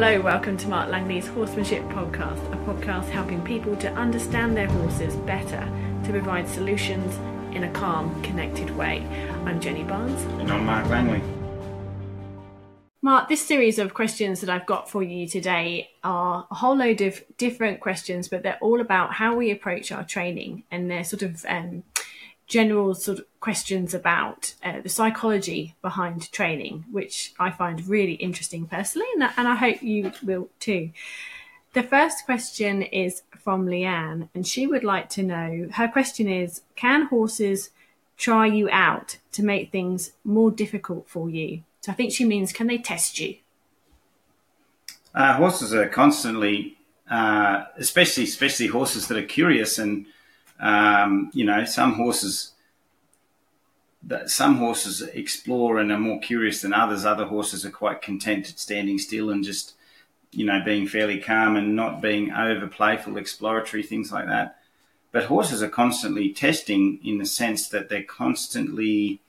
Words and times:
Hello, 0.00 0.20
welcome 0.20 0.56
to 0.58 0.68
Mark 0.68 0.90
Langley's 0.90 1.26
Horsemanship 1.26 1.82
Podcast, 1.86 2.38
a 2.52 2.56
podcast 2.58 3.08
helping 3.08 3.42
people 3.42 3.74
to 3.78 3.92
understand 3.94 4.56
their 4.56 4.68
horses 4.68 5.16
better 5.16 5.68
to 6.04 6.10
provide 6.12 6.48
solutions 6.48 7.16
in 7.52 7.64
a 7.64 7.70
calm, 7.72 8.22
connected 8.22 8.70
way. 8.76 9.04
I'm 9.44 9.60
Jenny 9.60 9.82
Barnes. 9.82 10.22
And 10.40 10.52
I'm 10.52 10.64
Mark 10.64 10.88
Langley. 10.88 11.20
Mark, 13.02 13.28
this 13.28 13.44
series 13.44 13.80
of 13.80 13.92
questions 13.92 14.40
that 14.40 14.50
I've 14.50 14.66
got 14.66 14.88
for 14.88 15.02
you 15.02 15.26
today 15.26 15.90
are 16.04 16.46
a 16.48 16.54
whole 16.54 16.76
load 16.76 17.00
of 17.00 17.20
different 17.36 17.80
questions, 17.80 18.28
but 18.28 18.44
they're 18.44 18.58
all 18.60 18.80
about 18.80 19.14
how 19.14 19.34
we 19.34 19.50
approach 19.50 19.90
our 19.90 20.04
training 20.04 20.62
and 20.70 20.88
they're 20.88 21.02
sort 21.02 21.22
of 21.22 21.44
um, 21.48 21.82
general 22.48 22.94
sort 22.94 23.18
of 23.18 23.26
questions 23.40 23.94
about 23.94 24.54
uh, 24.64 24.80
the 24.80 24.88
psychology 24.88 25.76
behind 25.82 26.32
training, 26.32 26.86
which 26.90 27.34
I 27.38 27.50
find 27.50 27.86
really 27.86 28.14
interesting 28.14 28.66
personally, 28.66 29.06
and, 29.14 29.30
and 29.36 29.46
I 29.46 29.54
hope 29.54 29.82
you 29.82 30.12
will 30.22 30.48
too. 30.58 30.90
The 31.74 31.82
first 31.82 32.24
question 32.24 32.82
is 32.82 33.22
from 33.38 33.66
Leanne, 33.66 34.30
and 34.34 34.46
she 34.46 34.66
would 34.66 34.82
like 34.82 35.10
to 35.10 35.22
know 35.22 35.68
her 35.74 35.86
question 35.86 36.26
is 36.26 36.62
Can 36.74 37.06
horses 37.06 37.70
try 38.16 38.46
you 38.46 38.68
out 38.70 39.18
to 39.32 39.44
make 39.44 39.70
things 39.70 40.12
more 40.24 40.50
difficult 40.50 41.08
for 41.08 41.28
you? 41.28 41.62
So 41.82 41.92
I 41.92 41.94
think 41.94 42.12
she 42.12 42.24
means 42.24 42.52
can 42.52 42.66
they 42.66 42.78
test 42.78 43.20
you? 43.20 43.36
Uh, 45.14 45.34
horses 45.34 45.74
are 45.74 45.88
constantly, 45.88 46.78
uh, 47.10 47.64
especially 47.76 48.24
especially 48.24 48.68
horses 48.68 49.06
that 49.08 49.18
are 49.18 49.22
curious 49.22 49.78
and 49.78 50.06
um, 50.60 51.30
you 51.32 51.44
know, 51.44 51.64
some 51.64 51.94
horses 51.94 52.52
that 54.02 54.30
some 54.30 54.56
horses 54.56 55.02
explore 55.02 55.78
and 55.78 55.90
are 55.90 55.98
more 55.98 56.20
curious 56.20 56.62
than 56.62 56.72
others. 56.72 57.04
Other 57.04 57.26
horses 57.26 57.64
are 57.64 57.70
quite 57.70 58.00
content 58.02 58.48
at 58.48 58.58
standing 58.58 58.98
still 58.98 59.30
and 59.30 59.44
just, 59.44 59.74
you 60.30 60.46
know, 60.46 60.60
being 60.64 60.86
fairly 60.86 61.20
calm 61.20 61.56
and 61.56 61.74
not 61.74 62.00
being 62.00 62.30
over 62.32 62.66
playful, 62.68 63.16
exploratory, 63.16 63.82
things 63.82 64.12
like 64.12 64.26
that. 64.26 64.56
But 65.10 65.24
horses 65.24 65.62
are 65.62 65.68
constantly 65.68 66.32
testing 66.32 67.00
in 67.04 67.18
the 67.18 67.26
sense 67.26 67.68
that 67.70 67.88
they're 67.88 68.02
constantly 68.02 69.20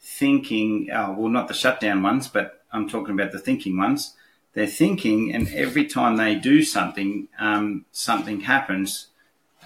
thinking, 0.00 0.88
oh, 0.92 1.12
well, 1.12 1.28
not 1.28 1.48
the 1.48 1.54
shutdown 1.54 2.02
ones, 2.02 2.28
but 2.28 2.64
I'm 2.72 2.88
talking 2.88 3.14
about 3.14 3.32
the 3.32 3.38
thinking 3.38 3.76
ones. 3.76 4.14
They're 4.52 4.66
thinking, 4.66 5.32
and 5.32 5.48
every 5.48 5.86
time 5.86 6.16
they 6.16 6.34
do 6.34 6.62
something, 6.62 7.28
um, 7.38 7.84
something 7.92 8.40
happens 8.40 9.09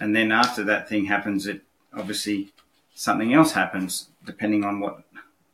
and 0.00 0.14
then 0.14 0.33
after 0.33 0.64
that 0.64 0.89
thing 0.89 1.06
happens, 1.06 1.47
it 1.47 1.62
obviously 1.97 2.53
something 2.95 3.33
else 3.33 3.53
happens 3.53 4.09
depending 4.25 4.64
on 4.64 4.81
what 4.81 5.03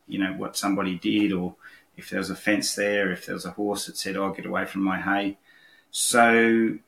you 0.07 0.19
know 0.19 0.33
what 0.33 0.57
somebody 0.57 0.97
did 0.97 1.33
or 1.33 1.55
if 1.97 2.11
there 2.11 2.19
was 2.19 2.31
a 2.31 2.37
fence 2.37 2.75
there, 2.75 3.13
if 3.13 3.27
there 3.27 3.35
was 3.35 3.45
a 3.45 3.53
horse 3.53 3.87
that 3.87 3.97
said, 3.97 4.17
"Oh, 4.17 4.31
get 4.33 4.47
away 4.47 4.65
from 4.65 4.83
my 4.83 5.01
hay." 5.01 5.39
So 5.91 6.79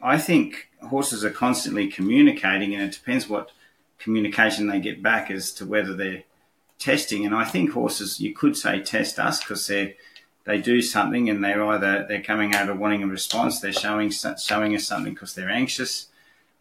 I 0.00 0.18
think 0.18 0.68
horses 0.88 1.24
are 1.24 1.30
constantly 1.30 1.86
communicating, 1.88 2.74
and 2.74 2.82
it 2.82 2.92
depends 2.92 3.28
what 3.28 3.52
communication 3.98 4.66
they 4.66 4.80
get 4.80 5.02
back 5.02 5.30
as 5.30 5.52
to 5.52 5.64
whether 5.64 5.94
they're 5.94 6.24
testing. 6.78 7.24
And 7.24 7.34
I 7.34 7.44
think 7.44 7.70
horses, 7.70 8.20
you 8.20 8.34
could 8.34 8.56
say, 8.56 8.80
test 8.80 9.18
us 9.18 9.40
because 9.40 9.66
they 9.66 9.96
they 10.44 10.60
do 10.60 10.82
something, 10.82 11.30
and 11.30 11.42
they're 11.44 11.64
either 11.64 12.04
they're 12.08 12.22
coming 12.22 12.54
over 12.54 12.74
wanting 12.74 13.04
a 13.04 13.06
response, 13.06 13.60
they're 13.60 13.72
showing 13.72 14.10
showing 14.10 14.74
us 14.74 14.84
something 14.84 15.14
because 15.14 15.34
they're 15.34 15.50
anxious, 15.50 16.08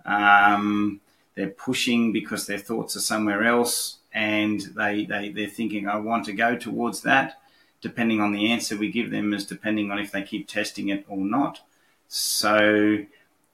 um, 0.05 1.02
they're 1.35 1.49
pushing 1.49 2.11
because 2.11 2.45
their 2.45 2.57
thoughts 2.57 2.95
are 2.95 3.02
somewhere 3.02 3.44
else 3.44 3.97
and 4.13 4.61
they, 4.75 5.05
they, 5.05 5.30
they're 5.30 5.47
thinking, 5.47 5.88
I 5.88 5.97
want 5.97 6.25
to 6.25 6.33
go 6.33 6.55
towards 6.55 7.02
that. 7.02 7.39
Depending 7.81 8.21
on 8.21 8.31
the 8.31 8.52
answer 8.52 8.77
we 8.77 8.91
give 8.91 9.09
them, 9.09 9.33
is 9.33 9.45
depending 9.45 9.89
on 9.89 9.97
if 9.97 10.11
they 10.11 10.21
keep 10.21 10.47
testing 10.47 10.89
it 10.89 11.03
or 11.08 11.17
not. 11.17 11.61
So, 12.08 12.99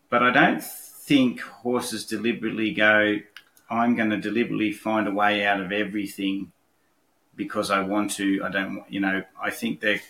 but 0.10 0.22
I 0.22 0.32
don't 0.32 0.64
think 0.64 1.40
horses 1.40 2.06
deliberately 2.06 2.74
go, 2.74 3.20
I'm 3.70 3.96
going 3.96 4.10
to 4.10 4.18
deliberately 4.18 4.74
find 4.74 5.08
a 5.08 5.12
way 5.12 5.46
out 5.46 5.62
of 5.62 5.72
everything 5.72 6.52
because 7.36 7.72
I 7.72 7.82
want 7.82 8.12
to. 8.14 8.42
I 8.44 8.50
don't, 8.50 8.84
you 8.90 9.00
know, 9.00 9.24
I 9.42 9.50
think 9.52 9.80
they 9.80 10.02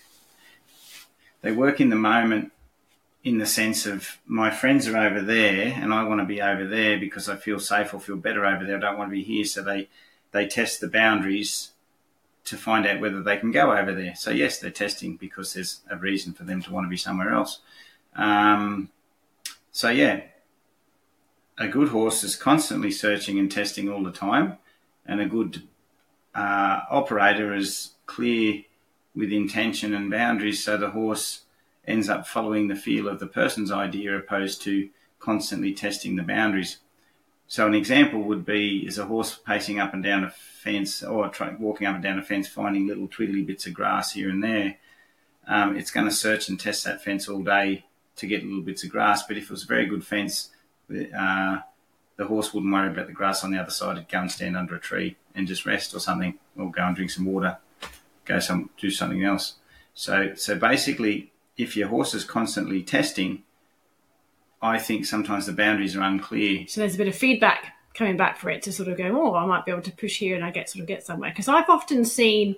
they 1.41 1.51
work 1.51 1.79
in 1.79 1.89
the 1.89 1.95
moment 1.95 2.51
in 3.27 3.39
the 3.39 3.45
sense 3.45 3.85
of 3.85 4.19
my 4.25 4.49
friends 4.49 4.87
are 4.87 4.97
over 4.97 5.21
there 5.21 5.73
and 5.75 5.93
I 5.93 6.03
want 6.05 6.21
to 6.21 6.25
be 6.25 6.41
over 6.41 6.65
there 6.65 6.97
because 6.97 7.27
I 7.27 7.35
feel 7.35 7.59
safe 7.59 7.93
or 7.93 7.99
feel 7.99 8.15
better 8.15 8.45
over 8.45 8.63
there. 8.63 8.77
I 8.77 8.79
don't 8.79 8.97
want 8.97 9.09
to 9.09 9.15
be 9.17 9.23
here. 9.23 9.43
So 9.43 9.61
they, 9.61 9.89
they 10.31 10.47
test 10.47 10.79
the 10.79 10.87
boundaries 10.87 11.71
to 12.45 12.55
find 12.55 12.87
out 12.87 13.01
whether 13.01 13.21
they 13.21 13.35
can 13.35 13.51
go 13.51 13.75
over 13.75 13.93
there. 13.93 14.15
So 14.15 14.31
yes, 14.31 14.59
they're 14.59 14.71
testing 14.71 15.17
because 15.17 15.53
there's 15.53 15.81
a 15.91 15.97
reason 15.97 16.31
for 16.31 16.45
them 16.45 16.61
to 16.61 16.71
want 16.71 16.85
to 16.85 16.89
be 16.89 16.95
somewhere 16.95 17.33
else. 17.33 17.59
Um, 18.15 18.91
so 19.73 19.89
yeah, 19.89 20.21
a 21.57 21.67
good 21.67 21.89
horse 21.89 22.23
is 22.23 22.37
constantly 22.37 22.91
searching 22.91 23.37
and 23.39 23.51
testing 23.51 23.89
all 23.89 24.03
the 24.03 24.11
time, 24.11 24.57
and 25.05 25.19
a 25.19 25.25
good 25.25 25.63
uh, 26.33 26.79
operator 26.89 27.53
is 27.53 27.91
clear 28.05 28.63
with 29.13 29.33
intention 29.33 29.93
and 29.93 30.09
boundaries. 30.09 30.63
So 30.63 30.77
the 30.77 30.91
horse 30.91 31.41
ends 31.87 32.09
up 32.09 32.27
following 32.27 32.67
the 32.67 32.75
feel 32.75 33.07
of 33.07 33.19
the 33.19 33.27
person's 33.27 33.71
idea 33.71 34.17
opposed 34.17 34.61
to 34.63 34.89
constantly 35.19 35.73
testing 35.73 36.15
the 36.15 36.23
boundaries. 36.23 36.77
So 37.47 37.65
an 37.65 37.73
example 37.73 38.21
would 38.23 38.45
be 38.45 38.85
is 38.85 38.97
a 38.97 39.05
horse 39.05 39.35
pacing 39.35 39.79
up 39.79 39.93
and 39.93 40.03
down 40.03 40.25
a 40.25 40.29
fence 40.29 41.01
or 41.01 41.29
try, 41.29 41.55
walking 41.57 41.87
up 41.87 41.95
and 41.95 42.03
down 42.03 42.19
a 42.19 42.23
fence, 42.23 42.47
finding 42.47 42.87
little 42.87 43.07
twiddly 43.07 43.45
bits 43.45 43.65
of 43.65 43.73
grass 43.73 44.11
here 44.11 44.29
and 44.29 44.43
there. 44.43 44.77
Um, 45.47 45.77
it's 45.77 45.91
going 45.91 46.07
to 46.07 46.13
search 46.13 46.49
and 46.49 46.59
test 46.59 46.83
that 46.83 47.01
fence 47.01 47.29
all 47.29 47.41
day 47.41 47.85
to 48.17 48.27
get 48.27 48.43
little 48.43 48.61
bits 48.61 48.83
of 48.83 48.89
grass. 48.89 49.25
But 49.25 49.37
if 49.37 49.43
it 49.45 49.51
was 49.51 49.63
a 49.63 49.67
very 49.67 49.85
good 49.85 50.05
fence, 50.05 50.49
uh, 50.91 51.59
the 52.17 52.25
horse 52.25 52.53
wouldn't 52.53 52.73
worry 52.73 52.89
about 52.89 53.07
the 53.07 53.13
grass 53.13 53.45
on 53.45 53.51
the 53.51 53.59
other 53.59 53.71
side. 53.71 53.95
It'd 53.95 54.09
go 54.09 54.19
and 54.19 54.31
stand 54.31 54.57
under 54.57 54.75
a 54.75 54.79
tree 54.79 55.15
and 55.33 55.47
just 55.47 55.65
rest 55.65 55.95
or 55.95 55.99
something, 55.99 56.37
or 56.57 56.69
go 56.69 56.83
and 56.83 56.95
drink 56.95 57.11
some 57.11 57.25
water, 57.25 57.57
go 58.25 58.39
some 58.39 58.71
do 58.77 58.89
something 58.89 59.23
else. 59.23 59.53
So 59.93 60.33
so 60.35 60.55
basically, 60.57 61.31
if 61.57 61.75
your 61.75 61.87
horse 61.87 62.13
is 62.13 62.23
constantly 62.23 62.83
testing, 62.83 63.43
I 64.61 64.79
think 64.79 65.05
sometimes 65.05 65.45
the 65.45 65.53
boundaries 65.53 65.95
are 65.95 66.01
unclear. 66.01 66.67
So 66.67 66.81
there's 66.81 66.95
a 66.95 66.97
bit 66.97 67.07
of 67.07 67.15
feedback 67.15 67.73
coming 67.93 68.17
back 68.17 68.37
for 68.37 68.49
it 68.49 68.61
to 68.63 68.71
sort 68.71 68.89
of 68.89 68.97
go, 68.97 69.05
oh, 69.19 69.35
I 69.35 69.45
might 69.45 69.65
be 69.65 69.71
able 69.71 69.81
to 69.83 69.91
push 69.91 70.17
here 70.17 70.35
and 70.35 70.45
I 70.45 70.51
get 70.51 70.69
sort 70.69 70.81
of 70.81 70.87
get 70.87 71.03
somewhere. 71.03 71.31
Because 71.31 71.47
I've 71.47 71.69
often 71.69 72.05
seen, 72.05 72.55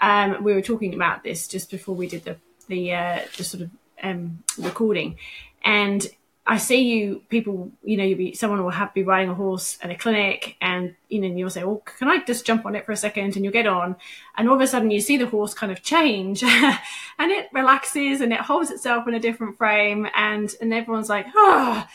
um, 0.00 0.42
we 0.42 0.54
were 0.54 0.62
talking 0.62 0.94
about 0.94 1.22
this 1.22 1.46
just 1.46 1.70
before 1.70 1.94
we 1.94 2.08
did 2.08 2.24
the 2.24 2.36
the 2.68 2.94
uh, 2.94 3.20
the 3.36 3.44
sort 3.44 3.64
of 3.64 3.70
um, 4.02 4.42
recording, 4.58 5.18
and 5.64 6.06
I 6.46 6.56
see 6.56 6.82
you 6.82 7.22
people, 7.28 7.70
you 7.84 7.96
know, 7.96 8.04
you 8.04 8.16
be 8.16 8.34
someone 8.34 8.62
will 8.62 8.70
have 8.70 8.94
be 8.94 9.02
riding 9.02 9.30
a 9.30 9.34
horse 9.34 9.78
at 9.82 9.90
a 9.90 9.94
clinic, 9.94 10.56
and 10.60 10.96
you 11.08 11.20
know, 11.20 11.28
and 11.28 11.38
you'll 11.38 11.50
say, 11.50 11.62
"Well, 11.64 11.82
can 11.98 12.08
I 12.08 12.24
just 12.24 12.46
jump 12.46 12.64
on 12.66 12.74
it 12.74 12.86
for 12.86 12.92
a 12.92 12.96
second? 12.96 13.36
And 13.36 13.44
you'll 13.44 13.52
get 13.52 13.66
on, 13.66 13.96
and 14.36 14.48
all 14.48 14.56
of 14.56 14.60
a 14.60 14.66
sudden 14.66 14.90
you 14.90 15.00
see 15.00 15.16
the 15.16 15.26
horse 15.26 15.54
kind 15.54 15.70
of 15.70 15.82
change, 15.82 16.42
and 17.18 17.30
it 17.30 17.48
relaxes 17.52 18.20
and 18.20 18.32
it 18.32 18.40
holds 18.40 18.70
itself 18.70 19.06
in 19.06 19.14
a 19.14 19.20
different 19.20 19.58
frame, 19.58 20.08
and 20.16 20.52
and 20.60 20.72
everyone's 20.72 21.10
like, 21.10 21.26
"Oh, 21.36 21.86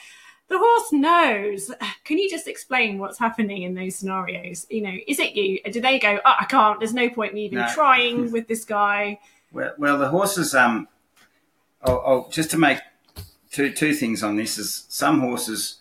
the 0.47 0.59
horse 0.59 0.94
knows." 0.94 1.72
Can 2.03 2.19
you 2.19 2.29
just 2.29 2.47
explain 2.47 3.00
what's 3.00 3.17
happening 3.17 3.63
in 3.63 3.73
those 3.73 3.95
scenarios? 3.95 4.67
You 4.69 4.83
know, 4.83 4.95
is 5.07 5.19
it 5.19 5.33
you? 5.35 5.59
Do 5.63 5.81
they 5.81 5.97
go, 6.00 6.19
"Oh, 6.23 6.35
I 6.39 6.45
can't. 6.45 6.79
There's 6.79 6.94
no 6.94 7.09
point 7.09 7.33
me 7.33 7.45
even 7.45 7.59
no. 7.59 7.67
trying 7.73 8.31
with 8.31 8.47
this 8.47 8.63
guy." 8.63 9.19
Well, 9.51 9.73
well, 9.77 9.97
the 9.97 10.09
horses. 10.09 10.53
Um, 10.53 10.88
I'll, 11.81 12.03
I'll, 12.06 12.29
just 12.29 12.51
to 12.51 12.57
make 12.57 12.79
two 13.55 13.71
two 13.71 13.93
things 13.93 14.21
on 14.21 14.35
this 14.35 14.57
is 14.57 14.85
some 14.89 15.21
horses, 15.21 15.77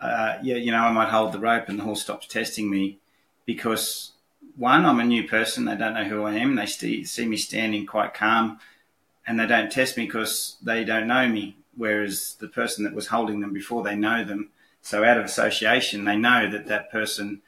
uh, 0.00 0.38
yeah, 0.42 0.56
you 0.56 0.72
know, 0.72 0.78
I 0.78 0.90
might 0.90 1.10
hold 1.10 1.32
the 1.32 1.38
rope 1.38 1.68
and 1.68 1.78
the 1.78 1.84
horse 1.84 2.02
stops 2.02 2.26
testing 2.26 2.70
me 2.70 2.98
because 3.44 4.12
one, 4.56 4.86
I'm 4.86 4.98
a 4.98 5.04
new 5.04 5.28
person. 5.28 5.66
They 5.66 5.76
don't 5.76 5.94
know 5.94 6.04
who 6.04 6.24
I 6.24 6.34
am. 6.34 6.56
They 6.56 6.66
st- 6.66 7.06
see 7.06 7.26
me 7.26 7.36
standing 7.36 7.86
quite 7.86 8.14
calm, 8.14 8.58
and 9.26 9.38
they 9.38 9.46
don't 9.46 9.70
test 9.70 9.96
me 9.96 10.06
because 10.06 10.56
they 10.62 10.84
don't 10.84 11.06
know 11.06 11.28
me. 11.28 11.56
Whereas 11.76 12.36
the 12.40 12.48
person 12.48 12.84
that 12.84 12.94
was 12.94 13.08
holding 13.08 13.40
them 13.40 13.52
before, 13.52 13.82
they 13.82 13.96
know 13.96 14.24
them. 14.24 14.50
So 14.80 15.04
out 15.04 15.18
of 15.18 15.24
association, 15.24 16.04
they 16.04 16.16
know 16.16 16.50
that 16.50 16.66
that 16.66 16.90
person 16.90 17.42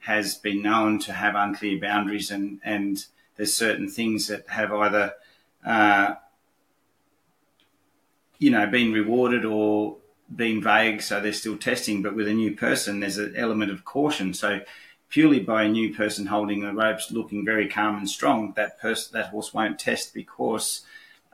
has 0.00 0.36
been 0.36 0.62
known 0.62 1.00
to 1.00 1.12
have 1.12 1.34
unclear 1.34 1.80
boundaries, 1.80 2.30
and 2.30 2.60
and 2.62 3.04
there's 3.36 3.54
certain 3.54 3.88
things 3.88 4.28
that 4.28 4.48
have 4.48 4.72
either 4.72 5.14
uh, 5.64 6.14
you 8.38 8.50
know, 8.50 8.66
been 8.66 8.92
rewarded 8.92 9.44
or 9.44 9.96
been 10.34 10.62
vague, 10.62 11.02
so 11.02 11.20
they're 11.20 11.32
still 11.32 11.56
testing. 11.56 12.02
But 12.02 12.14
with 12.14 12.28
a 12.28 12.34
new 12.34 12.54
person, 12.54 13.00
there's 13.00 13.18
an 13.18 13.34
element 13.36 13.70
of 13.70 13.84
caution. 13.84 14.34
So 14.34 14.60
purely 15.08 15.40
by 15.40 15.64
a 15.64 15.68
new 15.68 15.94
person 15.94 16.26
holding 16.26 16.60
the 16.60 16.72
ropes, 16.72 17.10
looking 17.10 17.44
very 17.44 17.68
calm 17.68 17.96
and 17.96 18.08
strong, 18.08 18.52
that 18.56 18.80
person, 18.80 19.10
that 19.14 19.30
horse 19.30 19.54
won't 19.54 19.78
test 19.78 20.14
because 20.14 20.82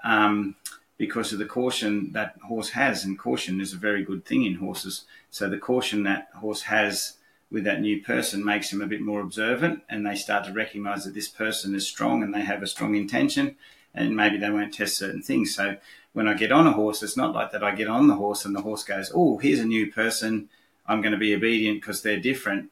um, 0.02 0.56
because 0.96 1.32
of 1.32 1.38
the 1.38 1.46
caution 1.46 2.12
that 2.12 2.36
horse 2.46 2.70
has, 2.70 3.04
and 3.04 3.18
caution 3.18 3.60
is 3.60 3.72
a 3.72 3.76
very 3.76 4.04
good 4.04 4.24
thing 4.24 4.44
in 4.44 4.54
horses. 4.54 5.04
So 5.30 5.48
the 5.48 5.58
caution 5.58 6.04
that 6.04 6.28
horse 6.36 6.62
has 6.62 7.14
with 7.50 7.64
that 7.64 7.80
new 7.80 8.02
person 8.02 8.44
makes 8.44 8.70
them 8.70 8.80
a 8.80 8.86
bit 8.86 9.00
more 9.00 9.20
observant, 9.20 9.82
and 9.88 10.06
they 10.06 10.14
start 10.14 10.44
to 10.44 10.52
recognise 10.52 11.04
that 11.04 11.14
this 11.14 11.28
person 11.28 11.74
is 11.74 11.86
strong 11.86 12.22
and 12.22 12.32
they 12.32 12.42
have 12.42 12.62
a 12.62 12.66
strong 12.66 12.94
intention 12.94 13.56
and 13.94 14.16
maybe 14.16 14.38
they 14.38 14.50
won't 14.50 14.74
test 14.74 14.96
certain 14.96 15.22
things. 15.22 15.54
So 15.54 15.76
when 16.12 16.28
I 16.28 16.34
get 16.34 16.52
on 16.52 16.66
a 16.66 16.72
horse, 16.72 17.02
it's 17.02 17.16
not 17.16 17.34
like 17.34 17.52
that. 17.52 17.62
I 17.62 17.74
get 17.74 17.88
on 17.88 18.08
the 18.08 18.16
horse 18.16 18.44
and 18.44 18.54
the 18.54 18.62
horse 18.62 18.84
goes, 18.84 19.12
"Oh, 19.14 19.38
here's 19.38 19.60
a 19.60 19.64
new 19.64 19.90
person. 19.90 20.48
I'm 20.86 21.00
going 21.00 21.12
to 21.12 21.18
be 21.18 21.34
obedient 21.34 21.80
because 21.80 22.02
they're 22.02 22.20
different." 22.20 22.70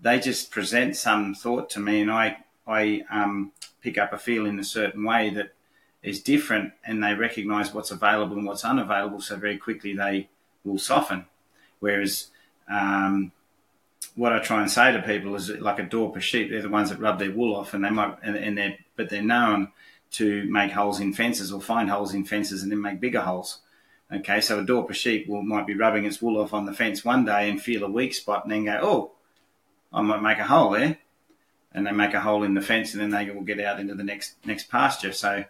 They 0.00 0.18
just 0.18 0.50
present 0.50 0.96
some 0.96 1.34
thought 1.34 1.70
to 1.70 1.80
me, 1.80 2.00
and 2.00 2.10
I 2.10 2.38
I 2.66 3.02
um, 3.10 3.52
pick 3.80 3.98
up 3.98 4.12
a 4.12 4.18
feel 4.18 4.46
in 4.46 4.58
a 4.58 4.64
certain 4.64 5.04
way 5.04 5.30
that 5.30 5.52
is 6.02 6.22
different, 6.22 6.72
and 6.84 7.02
they 7.02 7.14
recognise 7.14 7.74
what's 7.74 7.90
available 7.90 8.36
and 8.36 8.46
what's 8.46 8.64
unavailable. 8.64 9.20
So 9.20 9.36
very 9.36 9.58
quickly 9.58 9.94
they 9.94 10.28
will 10.64 10.78
soften. 10.78 11.26
Whereas 11.80 12.28
um, 12.68 13.32
what 14.14 14.32
I 14.32 14.38
try 14.38 14.60
and 14.60 14.70
say 14.70 14.92
to 14.92 15.02
people 15.02 15.34
is 15.34 15.50
like 15.50 15.78
a 15.78 15.84
Dorper 15.84 16.20
sheep, 16.20 16.50
they're 16.50 16.62
the 16.62 16.68
ones 16.68 16.90
that 16.90 17.00
rub 17.00 17.18
their 17.18 17.30
wool 17.30 17.56
off, 17.56 17.74
and 17.74 17.84
they 17.84 17.90
might, 17.90 18.16
and, 18.22 18.36
and 18.36 18.56
they're, 18.56 18.78
but 18.96 19.10
they're 19.10 19.22
known 19.22 19.72
to 20.12 20.44
make 20.50 20.72
holes 20.72 21.00
in 21.00 21.12
fences 21.12 21.52
or 21.52 21.60
find 21.60 21.88
holes 21.90 22.14
in 22.14 22.24
fences 22.24 22.62
and 22.62 22.72
then 22.72 22.80
make 22.80 23.00
bigger 23.00 23.20
holes. 23.20 23.60
Okay, 24.12 24.40
so 24.40 24.58
a 24.58 24.64
Dorper 24.64 24.94
sheep 24.94 25.28
will, 25.28 25.42
might 25.42 25.66
be 25.66 25.74
rubbing 25.74 26.04
its 26.04 26.20
wool 26.20 26.40
off 26.40 26.52
on 26.52 26.66
the 26.66 26.74
fence 26.74 27.04
one 27.04 27.24
day 27.24 27.48
and 27.48 27.62
feel 27.62 27.84
a 27.84 27.90
weak 27.90 28.12
spot, 28.12 28.44
and 28.44 28.52
then 28.52 28.64
go, 28.64 28.78
oh, 28.82 29.12
I 29.92 30.02
might 30.02 30.22
make 30.22 30.38
a 30.38 30.44
hole 30.44 30.70
there, 30.70 30.98
and 31.72 31.86
they 31.86 31.92
make 31.92 32.14
a 32.14 32.20
hole 32.20 32.42
in 32.42 32.54
the 32.54 32.60
fence, 32.60 32.92
and 32.92 33.00
then 33.00 33.10
they 33.10 33.30
will 33.30 33.42
get 33.42 33.60
out 33.60 33.78
into 33.78 33.94
the 33.94 34.02
next 34.02 34.34
next 34.44 34.68
pasture. 34.68 35.12
So, 35.12 35.44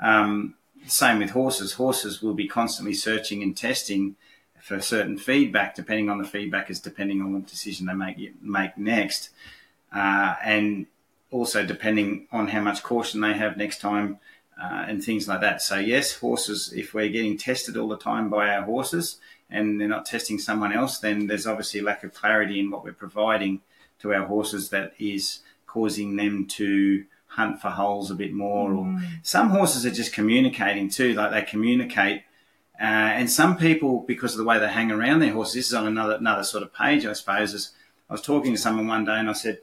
um, 0.00 0.54
same 0.86 1.18
with 1.18 1.30
horses. 1.30 1.74
Horses 1.74 2.22
will 2.22 2.32
be 2.32 2.48
constantly 2.48 2.94
searching 2.94 3.42
and 3.42 3.54
testing 3.54 4.16
for 4.62 4.80
certain 4.80 5.18
feedback, 5.18 5.74
depending 5.74 6.08
on 6.08 6.16
the 6.16 6.24
feedback 6.24 6.70
is 6.70 6.80
depending 6.80 7.20
on 7.20 7.34
what 7.34 7.46
decision 7.46 7.86
they 7.86 7.92
make 7.92 8.42
make 8.42 8.78
next, 8.78 9.28
uh, 9.94 10.36
and 10.42 10.86
also 11.30 11.64
depending 11.64 12.26
on 12.32 12.48
how 12.48 12.60
much 12.60 12.82
caution 12.82 13.20
they 13.20 13.34
have 13.34 13.56
next 13.56 13.80
time 13.80 14.18
uh, 14.60 14.84
and 14.88 15.02
things 15.02 15.28
like 15.28 15.40
that. 15.40 15.62
So 15.62 15.76
yes, 15.76 16.14
horses. 16.14 16.72
If 16.74 16.94
we're 16.94 17.08
getting 17.08 17.36
tested 17.36 17.76
all 17.76 17.88
the 17.88 17.98
time 17.98 18.30
by 18.30 18.48
our 18.54 18.62
horses 18.62 19.18
and 19.50 19.80
they're 19.80 19.88
not 19.88 20.06
testing 20.06 20.38
someone 20.38 20.72
else, 20.72 20.98
then 20.98 21.26
there's 21.26 21.46
obviously 21.46 21.80
a 21.80 21.84
lack 21.84 22.04
of 22.04 22.14
clarity 22.14 22.60
in 22.60 22.70
what 22.70 22.84
we're 22.84 22.92
providing 22.92 23.60
to 24.00 24.12
our 24.12 24.26
horses 24.26 24.70
that 24.70 24.92
is 24.98 25.40
causing 25.66 26.16
them 26.16 26.46
to 26.46 27.04
hunt 27.28 27.60
for 27.60 27.68
holes 27.68 28.10
a 28.10 28.14
bit 28.14 28.32
more. 28.32 28.70
Mm. 28.70 28.78
Or 28.78 29.06
some 29.22 29.50
horses 29.50 29.84
are 29.84 29.90
just 29.90 30.12
communicating 30.12 30.88
too, 30.88 31.12
like 31.14 31.32
they 31.32 31.42
communicate 31.42 32.22
uh, 32.78 32.84
and 32.84 33.30
some 33.30 33.56
people, 33.56 34.04
because 34.06 34.32
of 34.32 34.38
the 34.38 34.44
way 34.44 34.58
they 34.58 34.68
hang 34.68 34.90
around 34.90 35.20
their 35.20 35.32
horses, 35.32 35.54
this 35.54 35.66
is 35.68 35.74
on 35.74 35.86
another 35.86 36.16
another 36.16 36.44
sort 36.44 36.62
of 36.62 36.74
page, 36.74 37.06
I 37.06 37.14
suppose. 37.14 37.54
Is 37.54 37.72
I 38.10 38.12
was 38.12 38.22
talking 38.22 38.52
to 38.52 38.60
someone 38.60 38.86
one 38.86 39.04
day 39.04 39.16
and 39.18 39.30
I 39.30 39.32
said, 39.32 39.60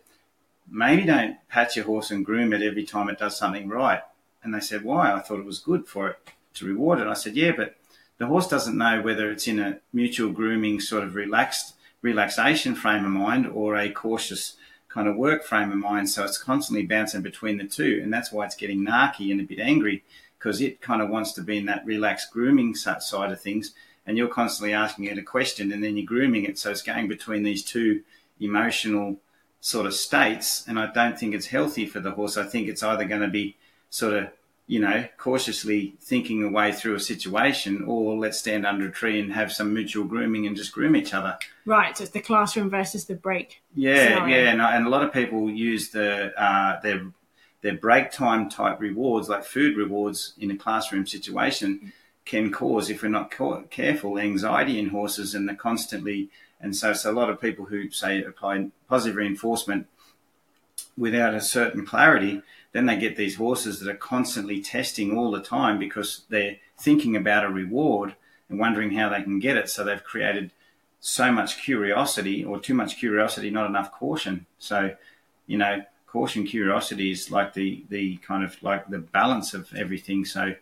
maybe 0.70 1.04
don't 1.04 1.38
pat 1.50 1.76
your 1.76 1.86
horse 1.86 2.12
and 2.12 2.26
groom 2.26 2.54
it 2.54 2.62
every 2.62 2.84
time 2.84 3.10
it 3.10 3.20
does 3.20 3.38
something 3.38 3.68
right. 3.68 4.02
And 4.44 4.54
they 4.54 4.60
said, 4.60 4.84
why? 4.84 5.14
I 5.14 5.20
thought 5.20 5.40
it 5.40 5.46
was 5.46 5.60
good 5.60 5.88
for 5.88 6.10
it 6.10 6.20
to 6.56 6.66
reward 6.66 7.00
it. 7.00 7.08
I 7.08 7.14
said, 7.14 7.36
yeah, 7.36 7.52
but 7.56 7.76
the 8.18 8.28
horse 8.28 8.48
doesn't 8.48 8.78
know 8.78 9.02
whether 9.02 9.32
it's 9.32 9.48
in 9.48 9.60
a 9.60 9.80
mutual 9.92 10.32
grooming 10.32 10.80
sort 10.80 11.04
of 11.04 11.16
relaxed 11.16 11.76
relaxation 12.02 12.76
frame 12.76 13.06
of 13.06 13.12
mind 13.12 13.48
or 13.48 13.78
a 13.78 13.90
cautious 13.90 14.58
kind 14.90 15.08
of 15.08 15.16
work 15.16 15.44
frame 15.44 15.72
of 15.72 15.78
mind. 15.78 16.10
So 16.10 16.24
it's 16.24 16.38
constantly 16.38 16.86
bouncing 16.86 17.22
between 17.22 17.58
the 17.58 17.64
two, 17.64 18.00
and 18.04 18.14
that's 18.14 18.32
why 18.32 18.46
it's 18.46 18.56
getting 18.56 18.86
narky 18.86 19.32
and 19.32 19.42
a 19.42 19.46
bit 19.46 19.60
angry 19.60 20.04
because 20.38 20.62
it 20.62 20.82
kind 20.82 21.02
of 21.02 21.10
wants 21.10 21.32
to 21.34 21.42
be 21.42 21.58
in 21.58 21.66
that 21.66 21.86
relaxed 21.86 22.32
grooming 22.32 22.76
side 22.76 23.32
of 23.32 23.42
things. 23.42 23.74
And 24.06 24.18
you're 24.18 24.28
constantly 24.28 24.74
asking 24.74 25.06
it 25.06 25.18
a 25.18 25.24
question 25.24 25.72
and 25.72 25.82
then 25.82 25.96
you're 25.96 26.06
grooming 26.06 26.44
it. 26.44 26.60
So 26.60 26.70
it's 26.70 26.82
going 26.82 27.08
between 27.08 27.44
these 27.44 27.64
two 27.64 28.04
emotional 28.42 29.22
sort 29.64 29.86
of 29.86 29.94
states. 29.94 30.66
And 30.68 30.78
I 30.78 30.92
don't 30.92 31.18
think 31.18 31.34
it's 31.34 31.48
healthy 31.48 31.86
for 31.86 32.02
the 32.02 32.12
horse. 32.12 32.36
I 32.36 32.44
think 32.44 32.68
it's 32.68 32.84
either 32.84 33.06
going 33.06 33.22
to 33.22 33.30
be 33.30 33.56
sort 33.90 34.14
of, 34.14 34.28
you 34.68 34.82
know, 34.82 35.08
cautiously 35.18 35.96
thinking 36.02 36.44
a 36.44 36.50
way 36.50 36.74
through 36.74 36.96
a 36.96 37.00
situation 37.00 37.86
or 37.88 38.18
let's 38.18 38.38
stand 38.38 38.66
under 38.66 38.90
a 38.90 38.92
tree 38.92 39.22
and 39.22 39.32
have 39.32 39.54
some 39.54 39.74
mutual 39.74 40.04
grooming 40.04 40.46
and 40.46 40.58
just 40.58 40.74
groom 40.74 40.98
each 40.98 41.14
other. 41.14 41.40
Right. 41.66 41.98
So 41.98 42.04
it's 42.04 42.12
the 42.12 42.20
classroom 42.20 42.70
versus 42.70 43.06
the 43.06 43.16
break. 43.16 43.62
Yeah. 43.74 44.04
Scenario. 44.04 44.44
Yeah. 44.44 44.52
And, 44.52 44.62
and, 44.62 44.86
a 44.86 44.90
lot 44.90 45.02
of 45.02 45.14
people 45.14 45.50
use 45.50 45.92
the, 45.92 46.34
uh, 46.38 46.82
their 46.82 47.06
their 47.62 47.78
break 47.78 48.12
time 48.12 48.50
type 48.50 48.82
rewards, 48.82 49.30
like 49.30 49.46
food 49.46 49.78
rewards 49.78 50.34
in 50.38 50.52
a 50.52 50.58
classroom 50.58 51.08
situation, 51.08 51.94
can 52.26 52.52
cause, 52.52 52.90
if 52.90 53.02
we're 53.02 53.08
not 53.08 53.32
careful, 53.70 54.20
anxiety 54.20 54.78
in 54.78 54.90
horses 54.90 55.34
and 55.34 55.48
they're 55.48 55.56
constantly. 55.56 56.30
And 56.64 56.76
so, 56.76 56.94
so 56.94 57.12
a 57.12 57.14
lot 57.14 57.30
of 57.30 57.42
people 57.42 57.66
who 57.66 57.92
say 57.92 58.24
apply 58.24 58.70
positive 58.88 59.18
reinforcement 59.18 59.88
without 60.98 61.34
a 61.34 61.42
certain 61.42 61.86
clarity, 61.86 62.42
then 62.72 62.86
they 62.86 62.98
get 62.98 63.18
these 63.18 63.36
horses 63.36 63.80
that 63.80 63.92
are 63.92 63.98
constantly 63.98 64.62
testing 64.62 65.16
all 65.16 65.30
the 65.30 65.42
time 65.42 65.78
because 65.78 66.24
they're 66.30 66.58
thinking 66.80 67.18
about 67.18 67.44
a 67.44 67.50
reward 67.50 68.16
and 68.48 68.58
wondering 68.58 68.92
how 68.92 69.10
they 69.10 69.22
can 69.22 69.40
get 69.40 69.58
it. 69.58 69.70
So 69.70 69.84
they've 69.84 70.04
created 70.04 70.52
so 71.02 71.34
much 71.34 71.62
curiosity 71.62 72.46
or 72.46 72.60
too 72.60 72.74
much 72.74 72.98
curiosity, 72.98 73.50
not 73.50 73.66
enough 73.66 73.92
caution. 73.92 74.46
So, 74.58 74.96
you 75.46 75.58
know, 75.58 75.84
caution 76.08 76.46
curiosity 76.46 77.12
is 77.12 77.30
like 77.30 77.54
the 77.54 77.84
the 77.90 78.18
kind 78.18 78.44
of 78.44 78.62
like 78.64 78.88
the 78.88 79.00
balance 79.00 79.54
of 79.54 79.74
everything 79.76 80.24
so 80.24 80.54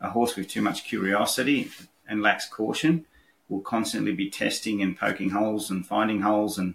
a 0.00 0.10
horse 0.10 0.36
with 0.36 0.46
too 0.46 0.62
much 0.62 0.84
curiosity 0.84 1.70
and 2.06 2.22
lacks 2.22 2.46
caution 2.46 3.06
will 3.50 3.60
constantly 3.60 4.12
be 4.12 4.30
testing 4.30 4.80
and 4.80 4.96
poking 4.96 5.30
holes 5.30 5.70
and 5.70 5.86
finding 5.86 6.22
holes 6.22 6.56
and 6.56 6.74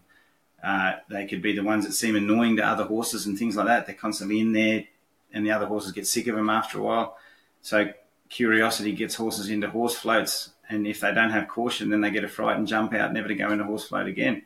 uh, 0.63 0.93
they 1.09 1.25
could 1.25 1.41
be 1.41 1.55
the 1.55 1.63
ones 1.63 1.85
that 1.85 1.93
seem 1.93 2.15
annoying 2.15 2.55
to 2.57 2.65
other 2.65 2.83
horses 2.83 3.25
and 3.25 3.37
things 3.37 3.55
like 3.55 3.67
that 3.67 3.85
they're 3.85 3.95
constantly 3.95 4.39
in 4.39 4.51
there 4.51 4.83
and 5.33 5.45
the 5.45 5.51
other 5.51 5.65
horses 5.65 5.91
get 5.91 6.05
sick 6.05 6.27
of 6.27 6.35
them 6.35 6.49
after 6.49 6.77
a 6.77 6.83
while 6.83 7.17
so 7.61 7.87
curiosity 8.29 8.91
gets 8.91 9.15
horses 9.15 9.49
into 9.49 9.69
horse 9.69 9.95
floats 9.95 10.51
and 10.69 10.85
if 10.85 10.99
they 10.99 11.13
don't 11.13 11.31
have 11.31 11.47
caution 11.47 11.89
then 11.89 12.01
they 12.01 12.11
get 12.11 12.23
a 12.23 12.27
fright 12.27 12.57
and 12.57 12.67
jump 12.67 12.93
out 12.93 13.13
never 13.13 13.27
to 13.27 13.35
go 13.35 13.51
into 13.51 13.63
horse 13.63 13.87
float 13.87 14.07
again 14.07 14.43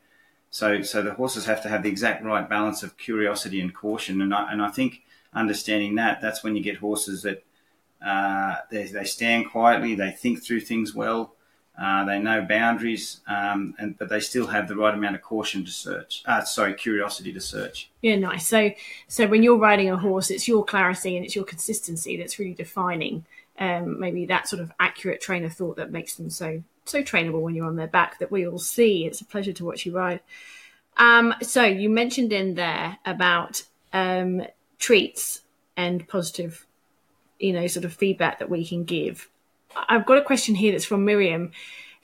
so, 0.51 0.81
so 0.81 1.01
the 1.01 1.13
horses 1.13 1.45
have 1.45 1.61
to 1.63 1.69
have 1.69 1.83
the 1.83 1.89
exact 1.89 2.23
right 2.23 2.47
balance 2.47 2.81
of 2.81 2.97
curiosity 2.97 3.61
and 3.61 3.73
caution. 3.73 4.21
And 4.21 4.33
I, 4.33 4.51
and 4.51 4.61
I 4.61 4.69
think 4.69 5.03
understanding 5.33 5.95
that, 5.95 6.21
that's 6.21 6.43
when 6.43 6.55
you 6.55 6.63
get 6.63 6.77
horses 6.77 7.21
that 7.23 7.43
uh, 8.03 8.55
they, 8.71 8.85
they 8.85 9.03
stand 9.03 9.51
quietly, 9.51 9.95
they 9.95 10.11
think 10.11 10.43
through 10.43 10.61
things 10.61 10.95
well, 10.95 11.35
uh, 11.79 12.03
they 12.05 12.19
know 12.19 12.45
boundaries, 12.47 13.21
um, 13.27 13.73
and 13.79 13.97
but 13.97 14.09
they 14.09 14.19
still 14.19 14.47
have 14.47 14.67
the 14.67 14.75
right 14.75 14.93
amount 14.93 15.15
of 15.15 15.21
caution 15.21 15.63
to 15.63 15.71
search. 15.71 16.23
Uh, 16.25 16.43
sorry, 16.43 16.73
curiosity 16.73 17.31
to 17.31 17.39
search. 17.39 17.89
Yeah, 18.01 18.17
nice. 18.17 18.47
So, 18.47 18.71
so 19.07 19.27
when 19.27 19.43
you're 19.43 19.57
riding 19.57 19.89
a 19.89 19.97
horse, 19.97 20.29
it's 20.29 20.47
your 20.47 20.65
clarity 20.65 21.15
and 21.15 21.25
it's 21.25 21.35
your 21.35 21.45
consistency 21.45 22.17
that's 22.17 22.37
really 22.37 22.53
defining 22.53 23.25
um, 23.59 23.99
maybe 23.99 24.25
that 24.25 24.47
sort 24.47 24.61
of 24.61 24.71
accurate 24.79 25.21
train 25.21 25.43
of 25.43 25.53
thought 25.53 25.75
that 25.77 25.91
makes 25.91 26.15
them 26.15 26.29
so 26.29 26.63
so 26.85 27.03
trainable 27.03 27.41
when 27.41 27.53
you're 27.53 27.67
on 27.67 27.75
their 27.75 27.87
back 27.87 28.17
that 28.19 28.31
we 28.31 28.47
all 28.47 28.57
see. 28.57 29.05
It's 29.05 29.21
a 29.21 29.25
pleasure 29.25 29.53
to 29.53 29.65
watch 29.65 29.85
you 29.85 29.95
ride. 29.95 30.21
Um, 30.97 31.35
so 31.41 31.63
you 31.63 31.89
mentioned 31.89 32.33
in 32.33 32.55
there 32.55 32.97
about 33.05 33.63
um, 33.93 34.41
treats 34.79 35.41
and 35.77 36.07
positive, 36.07 36.65
you 37.37 37.53
know, 37.53 37.67
sort 37.67 37.85
of 37.85 37.93
feedback 37.93 38.39
that 38.39 38.49
we 38.49 38.65
can 38.65 38.85
give. 38.85 39.29
I've 39.75 40.05
got 40.05 40.17
a 40.17 40.23
question 40.23 40.55
here 40.55 40.71
that's 40.71 40.85
from 40.85 41.05
Miriam, 41.05 41.51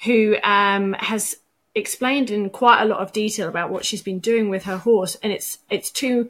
who 0.04 0.38
um, 0.44 0.94
has 0.94 1.38
explained 1.74 2.32
in 2.32 2.50
quite 2.50 2.82
a 2.82 2.86
lot 2.86 3.00
of 3.00 3.12
detail 3.12 3.50
about 3.50 3.70
what 3.70 3.86
she's 3.86 4.02
been 4.02 4.20
doing 4.20 4.50
with 4.50 4.64
her 4.64 4.78
horse, 4.78 5.16
and 5.22 5.32
it's 5.32 5.60
it's 5.70 5.92
too, 5.92 6.30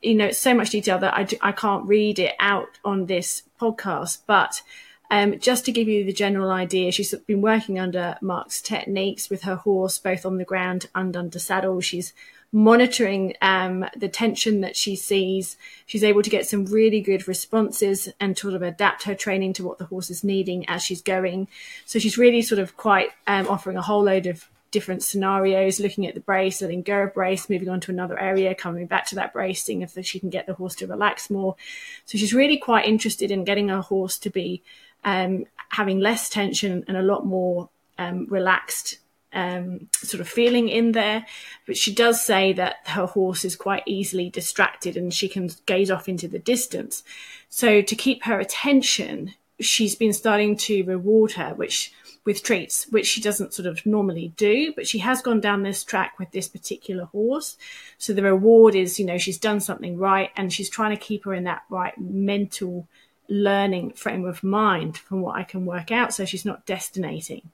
you 0.00 0.14
know, 0.14 0.26
it's 0.26 0.38
so 0.38 0.54
much 0.54 0.70
detail 0.70 0.98
that 0.98 1.14
I, 1.14 1.26
I 1.42 1.52
can't 1.52 1.86
read 1.86 2.18
it 2.18 2.34
out 2.40 2.68
on 2.84 3.06
this 3.06 3.42
podcast, 3.60 4.18
but 4.26 4.62
um, 5.10 5.38
just 5.40 5.64
to 5.64 5.72
give 5.72 5.88
you 5.88 6.04
the 6.04 6.12
general 6.12 6.50
idea, 6.50 6.92
she's 6.92 7.12
been 7.26 7.42
working 7.42 7.78
under 7.78 8.16
Mark's 8.20 8.62
techniques 8.62 9.28
with 9.28 9.42
her 9.42 9.56
horse, 9.56 9.98
both 9.98 10.24
on 10.24 10.38
the 10.38 10.44
ground 10.44 10.86
and 10.94 11.16
under 11.16 11.40
saddle. 11.40 11.80
She's 11.80 12.12
monitoring 12.52 13.34
um, 13.42 13.84
the 13.96 14.08
tension 14.08 14.60
that 14.62 14.76
she 14.76 14.96
sees. 14.96 15.56
She's 15.86 16.04
able 16.04 16.22
to 16.22 16.30
get 16.30 16.46
some 16.46 16.66
really 16.66 17.00
good 17.00 17.28
responses 17.28 18.08
and 18.18 18.36
sort 18.36 18.54
of 18.54 18.62
adapt 18.62 19.04
her 19.04 19.14
training 19.14 19.52
to 19.54 19.64
what 19.64 19.78
the 19.78 19.84
horse 19.84 20.10
is 20.10 20.24
needing 20.24 20.68
as 20.68 20.82
she's 20.82 21.02
going. 21.02 21.48
So 21.86 21.98
she's 21.98 22.18
really 22.18 22.42
sort 22.42 22.58
of 22.58 22.76
quite 22.76 23.10
um, 23.26 23.46
offering 23.48 23.76
a 23.76 23.82
whole 23.82 24.02
load 24.02 24.26
of 24.26 24.48
different 24.70 25.02
scenarios, 25.02 25.80
looking 25.80 26.06
at 26.06 26.14
the 26.14 26.20
brace, 26.20 26.62
letting 26.62 26.82
go 26.82 27.02
of 27.02 27.14
brace, 27.14 27.50
moving 27.50 27.68
on 27.68 27.80
to 27.80 27.90
another 27.90 28.18
area, 28.18 28.54
coming 28.54 28.86
back 28.86 29.06
to 29.06 29.16
that 29.16 29.32
brace, 29.32 29.62
seeing 29.62 29.82
if 29.82 29.96
she 30.04 30.20
can 30.20 30.30
get 30.30 30.46
the 30.46 30.54
horse 30.54 30.76
to 30.76 30.86
relax 30.86 31.30
more. 31.30 31.56
So 32.06 32.18
she's 32.18 32.34
really 32.34 32.56
quite 32.56 32.86
interested 32.86 33.30
in 33.30 33.44
getting 33.44 33.68
her 33.68 33.80
horse 33.80 34.18
to 34.18 34.30
be 34.30 34.62
um, 35.04 35.46
having 35.70 36.00
less 36.00 36.28
tension 36.28 36.84
and 36.86 36.96
a 36.96 37.02
lot 37.02 37.26
more 37.26 37.68
um, 37.98 38.26
relaxed 38.28 38.98
um, 39.32 39.88
sort 39.94 40.20
of 40.20 40.28
feeling 40.28 40.68
in 40.68 40.92
there. 40.92 41.26
But 41.66 41.76
she 41.76 41.94
does 41.94 42.24
say 42.24 42.52
that 42.54 42.76
her 42.86 43.06
horse 43.06 43.44
is 43.44 43.56
quite 43.56 43.82
easily 43.86 44.30
distracted 44.30 44.96
and 44.96 45.12
she 45.12 45.28
can 45.28 45.50
gaze 45.66 45.90
off 45.90 46.08
into 46.08 46.28
the 46.28 46.38
distance. 46.38 47.02
So 47.48 47.82
to 47.82 47.96
keep 47.96 48.24
her 48.24 48.38
attention, 48.38 49.34
she's 49.58 49.94
been 49.94 50.12
starting 50.12 50.56
to 50.56 50.82
reward 50.84 51.32
her, 51.32 51.54
which 51.54 51.92
with 52.24 52.42
treats, 52.42 52.86
which 52.90 53.06
she 53.06 53.20
doesn't 53.20 53.54
sort 53.54 53.66
of 53.66 53.84
normally 53.86 54.32
do, 54.36 54.72
but 54.74 54.86
she 54.86 54.98
has 54.98 55.22
gone 55.22 55.40
down 55.40 55.62
this 55.62 55.82
track 55.82 56.18
with 56.18 56.30
this 56.32 56.48
particular 56.48 57.04
horse. 57.06 57.56
So 57.98 58.12
the 58.12 58.22
reward 58.22 58.74
is, 58.74 58.98
you 58.98 59.06
know, 59.06 59.18
she's 59.18 59.38
done 59.38 59.60
something 59.60 59.96
right 59.96 60.30
and 60.36 60.52
she's 60.52 60.68
trying 60.68 60.96
to 60.96 61.02
keep 61.02 61.24
her 61.24 61.32
in 61.32 61.44
that 61.44 61.62
right 61.70 61.96
mental 61.98 62.86
learning 63.28 63.92
frame 63.92 64.26
of 64.26 64.42
mind 64.42 64.98
from 64.98 65.22
what 65.22 65.36
I 65.36 65.44
can 65.44 65.64
work 65.64 65.90
out. 65.90 66.12
So 66.12 66.24
she's 66.24 66.44
not 66.44 66.66
destinating. 66.66 67.50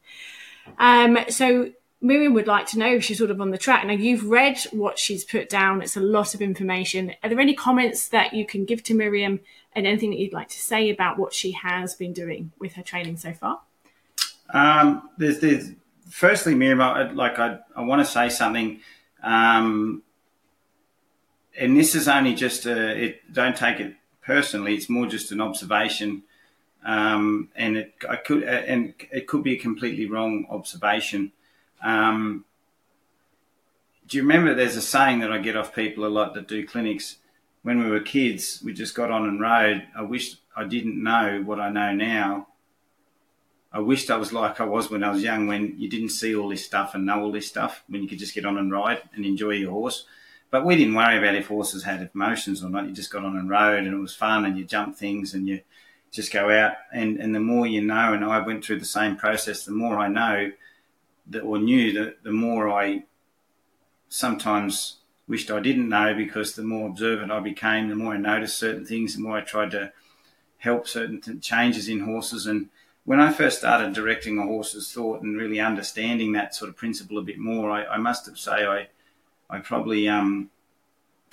Um, 0.78 1.18
so 1.28 1.70
Miriam 2.00 2.34
would 2.34 2.46
like 2.46 2.66
to 2.66 2.78
know 2.78 2.94
if 2.94 3.04
she's 3.04 3.18
sort 3.18 3.30
of 3.30 3.40
on 3.40 3.50
the 3.50 3.58
track. 3.58 3.86
Now, 3.86 3.94
you've 3.94 4.28
read 4.28 4.58
what 4.70 4.98
she's 4.98 5.24
put 5.24 5.48
down, 5.48 5.82
it's 5.82 5.96
a 5.96 6.00
lot 6.00 6.34
of 6.34 6.42
information. 6.42 7.14
Are 7.22 7.28
there 7.28 7.40
any 7.40 7.54
comments 7.54 8.08
that 8.08 8.34
you 8.34 8.46
can 8.46 8.64
give 8.64 8.82
to 8.84 8.94
Miriam 8.94 9.40
and 9.74 9.86
anything 9.86 10.10
that 10.10 10.18
you'd 10.18 10.32
like 10.32 10.48
to 10.48 10.58
say 10.58 10.90
about 10.90 11.18
what 11.18 11.32
she 11.32 11.52
has 11.52 11.94
been 11.94 12.12
doing 12.12 12.52
with 12.58 12.74
her 12.74 12.82
training 12.82 13.16
so 13.16 13.32
far? 13.32 13.60
Um, 14.50 15.08
there's, 15.18 15.40
there's, 15.40 15.72
firstly, 16.08 16.54
Miriam, 16.54 16.80
I, 16.80 17.10
like 17.10 17.38
I, 17.38 17.58
I 17.74 17.82
want 17.82 18.04
to 18.04 18.10
say 18.10 18.28
something. 18.28 18.80
Um, 19.22 20.02
and 21.58 21.76
this 21.76 21.94
is 21.94 22.08
only 22.08 22.34
just 22.34 22.66
a, 22.66 23.04
it, 23.04 23.32
don't 23.32 23.56
take 23.56 23.80
it 23.80 23.94
personally. 24.22 24.74
It's 24.74 24.88
more 24.88 25.06
just 25.06 25.32
an 25.32 25.40
observation, 25.40 26.22
um, 26.86 27.48
and 27.56 27.76
it 27.76 27.94
I 28.08 28.14
could 28.16 28.44
and 28.44 28.94
it 29.10 29.26
could 29.26 29.42
be 29.42 29.54
a 29.54 29.58
completely 29.58 30.06
wrong 30.06 30.46
observation. 30.48 31.32
Um, 31.82 32.44
do 34.06 34.16
you 34.16 34.22
remember? 34.22 34.54
There's 34.54 34.76
a 34.76 34.80
saying 34.82 35.18
that 35.18 35.32
I 35.32 35.38
get 35.38 35.56
off 35.56 35.74
people 35.74 36.06
a 36.06 36.08
lot 36.08 36.32
that 36.34 36.46
do 36.46 36.64
clinics. 36.64 37.16
When 37.62 37.82
we 37.82 37.90
were 37.90 37.98
kids, 38.00 38.62
we 38.64 38.72
just 38.72 38.94
got 38.94 39.10
on 39.10 39.26
and 39.26 39.40
rode. 39.40 39.82
I 39.98 40.02
wish 40.02 40.36
I 40.56 40.64
didn't 40.64 41.02
know 41.02 41.42
what 41.44 41.58
I 41.58 41.70
know 41.70 41.92
now. 41.92 42.46
I 43.72 43.80
wished 43.80 44.08
I 44.08 44.16
was 44.16 44.32
like 44.32 44.60
I 44.60 44.64
was 44.64 44.88
when 44.88 45.02
I 45.02 45.10
was 45.10 45.24
young, 45.24 45.48
when 45.48 45.74
you 45.76 45.90
didn't 45.90 46.10
see 46.10 46.36
all 46.36 46.48
this 46.48 46.64
stuff 46.64 46.94
and 46.94 47.04
know 47.04 47.20
all 47.20 47.32
this 47.32 47.48
stuff, 47.48 47.82
when 47.88 48.00
you 48.00 48.08
could 48.08 48.20
just 48.20 48.34
get 48.34 48.46
on 48.46 48.58
and 48.58 48.70
ride 48.70 49.02
and 49.12 49.26
enjoy 49.26 49.50
your 49.50 49.72
horse. 49.72 50.06
But 50.52 50.64
we 50.64 50.76
didn't 50.76 50.94
worry 50.94 51.18
about 51.18 51.34
if 51.34 51.48
horses 51.48 51.82
had 51.82 52.08
emotions 52.14 52.62
or 52.62 52.70
not. 52.70 52.86
You 52.86 52.92
just 52.92 53.10
got 53.10 53.24
on 53.24 53.36
and 53.36 53.50
rode, 53.50 53.84
and 53.84 53.92
it 53.92 53.98
was 53.98 54.14
fun, 54.14 54.44
and 54.44 54.56
you 54.56 54.64
jumped 54.64 55.00
things, 55.00 55.34
and 55.34 55.48
you 55.48 55.62
just 56.12 56.32
go 56.32 56.50
out. 56.50 56.74
And, 56.92 57.18
and 57.18 57.34
the 57.34 57.40
more 57.40 57.66
you 57.66 57.82
know, 57.82 58.12
and 58.12 58.24
I 58.24 58.40
went 58.40 58.64
through 58.64 58.78
the 58.78 58.84
same 58.84 59.16
process, 59.16 59.64
the 59.64 59.72
more 59.72 59.98
I 59.98 60.08
know 60.08 60.52
that 61.28 61.40
or 61.40 61.58
knew 61.58 61.92
that, 61.94 62.22
the 62.22 62.32
more 62.32 62.70
I 62.70 63.04
sometimes 64.08 64.98
wished 65.28 65.50
I 65.50 65.60
didn't 65.60 65.88
know 65.88 66.14
because 66.14 66.54
the 66.54 66.62
more 66.62 66.88
observant 66.88 67.32
I 67.32 67.40
became, 67.40 67.88
the 67.88 67.96
more 67.96 68.14
I 68.14 68.18
noticed 68.18 68.58
certain 68.58 68.86
things, 68.86 69.14
the 69.14 69.22
more 69.22 69.36
I 69.36 69.40
tried 69.40 69.72
to 69.72 69.92
help 70.58 70.86
certain 70.86 71.40
changes 71.40 71.88
in 71.88 72.00
horses. 72.00 72.46
And 72.46 72.68
when 73.04 73.20
I 73.20 73.32
first 73.32 73.58
started 73.58 73.92
directing 73.92 74.38
a 74.38 74.42
horse's 74.42 74.92
thought 74.92 75.22
and 75.22 75.36
really 75.36 75.60
understanding 75.60 76.32
that 76.32 76.54
sort 76.54 76.68
of 76.68 76.76
principle 76.76 77.18
a 77.18 77.22
bit 77.22 77.38
more, 77.38 77.70
I, 77.70 77.84
I 77.84 77.96
must 77.98 78.26
have 78.26 78.38
say 78.38 78.64
I 78.66 78.88
I 79.48 79.60
probably 79.60 80.08
um, 80.08 80.50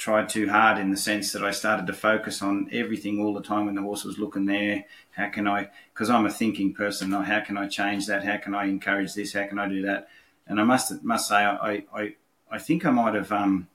tried 0.04 0.28
too 0.28 0.50
hard 0.50 0.78
in 0.78 0.92
the 0.92 0.98
sense 0.98 1.32
that 1.32 1.46
I 1.46 1.52
started 1.52 1.88
to 1.88 1.94
focus 1.94 2.42
on 2.42 2.68
everything 2.74 3.22
all 3.22 3.34
the 3.34 3.42
time 3.42 3.68
when 3.68 3.76
the 3.76 3.82
horse 3.82 4.04
was 4.04 4.20
looking 4.20 4.46
there. 4.46 4.84
How 5.12 5.30
can 5.30 5.48
I? 5.48 5.70
Because 5.94 6.10
I'm 6.10 6.26
a 6.26 6.30
thinking 6.30 6.74
person. 6.74 7.14
How 7.14 7.40
can 7.40 7.58
I 7.58 7.70
change 7.70 8.08
that? 8.08 8.26
How 8.26 8.36
can 8.36 8.54
I 8.54 8.66
encourage 8.66 9.14
this? 9.14 9.32
How 9.32 9.48
can 9.48 9.58
I 9.58 9.70
do 9.70 9.82
that? 9.84 10.10
And 10.46 10.60
I 10.60 10.66
must 10.66 11.02
must 11.06 11.30
say 11.30 11.38
I 11.38 11.84
I, 11.96 12.16
I 12.52 12.60
think 12.60 12.86
I 12.86 12.90
might 12.92 13.16
have 13.16 13.32
um, 13.32 13.70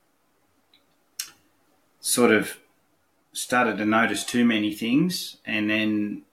sort 1.99 2.30
of 2.30 2.58
started 3.32 3.78
to 3.78 3.87
notice 3.87 4.23
too 4.23 4.44
many 4.44 4.75
things, 4.75 5.38
and 5.47 5.70
then 5.70 6.25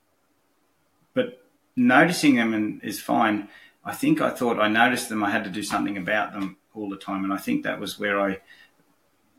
but 1.13 1.41
noticing 1.77 2.35
them 2.35 2.81
is 2.83 2.99
fine. 2.99 3.47
I 3.85 3.93
think 3.93 4.19
I 4.19 4.31
thought 4.31 4.59
I 4.59 4.67
noticed 4.67 5.07
them. 5.07 5.23
I 5.23 5.31
had 5.31 5.45
to 5.45 5.49
do 5.49 5.63
something 5.63 5.95
about 5.95 6.33
them 6.33 6.57
all 6.73 6.89
the 6.89 6.97
time. 6.97 7.23
And 7.23 7.33
I 7.33 7.37
think 7.37 7.63
that 7.63 7.79
was 7.79 7.97
where 7.97 8.19
I, 8.19 8.41